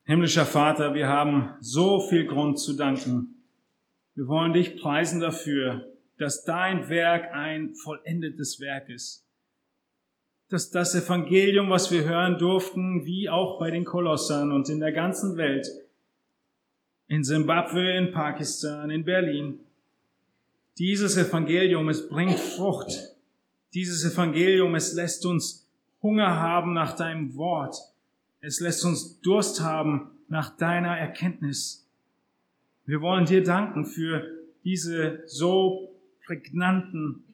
[0.02, 3.44] Himmlischer Vater, wir haben so viel Grund zu danken.
[4.16, 9.24] Wir wollen dich preisen dafür, dass dein Werk ein vollendetes Werk ist.
[10.48, 14.92] Dass das Evangelium, was wir hören durften, wie auch bei den Kolossern und in der
[14.92, 15.68] ganzen Welt,
[17.06, 19.60] in Simbabwe, in Pakistan, in Berlin,
[20.78, 23.16] dieses Evangelium, es bringt Frucht.
[23.74, 25.68] Dieses Evangelium, es lässt uns
[26.02, 27.76] Hunger haben nach deinem Wort.
[28.40, 31.86] Es lässt uns Durst haben nach deiner Erkenntnis.
[32.86, 34.24] Wir wollen dir danken für
[34.64, 35.97] diese so
[36.28, 37.24] prägnanten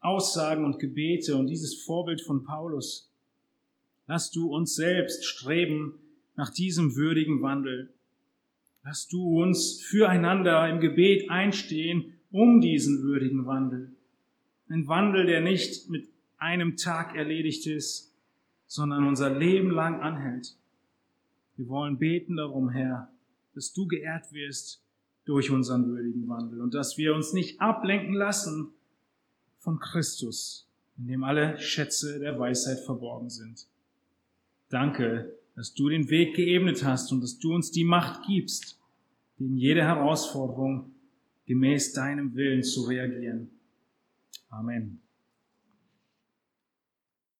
[0.00, 3.14] Aussagen und Gebete und dieses Vorbild von Paulus.
[4.08, 6.00] Lass du uns selbst streben
[6.34, 7.94] nach diesem würdigen Wandel.
[8.82, 13.92] Lass du uns füreinander im Gebet einstehen um diesen würdigen Wandel.
[14.68, 18.12] Ein Wandel, der nicht mit einem Tag erledigt ist,
[18.66, 20.56] sondern unser Leben lang anhält.
[21.56, 23.12] Wir wollen beten darum, Herr,
[23.54, 24.83] dass du geehrt wirst
[25.24, 28.72] durch unseren würdigen Wandel und dass wir uns nicht ablenken lassen
[29.58, 30.68] von Christus,
[30.98, 33.66] in dem alle Schätze der Weisheit verborgen sind.
[34.68, 38.78] Danke, dass du den Weg geebnet hast und dass du uns die Macht gibst,
[39.38, 40.94] gegen jede Herausforderung
[41.46, 43.50] gemäß deinem Willen zu reagieren.
[44.48, 45.03] Amen.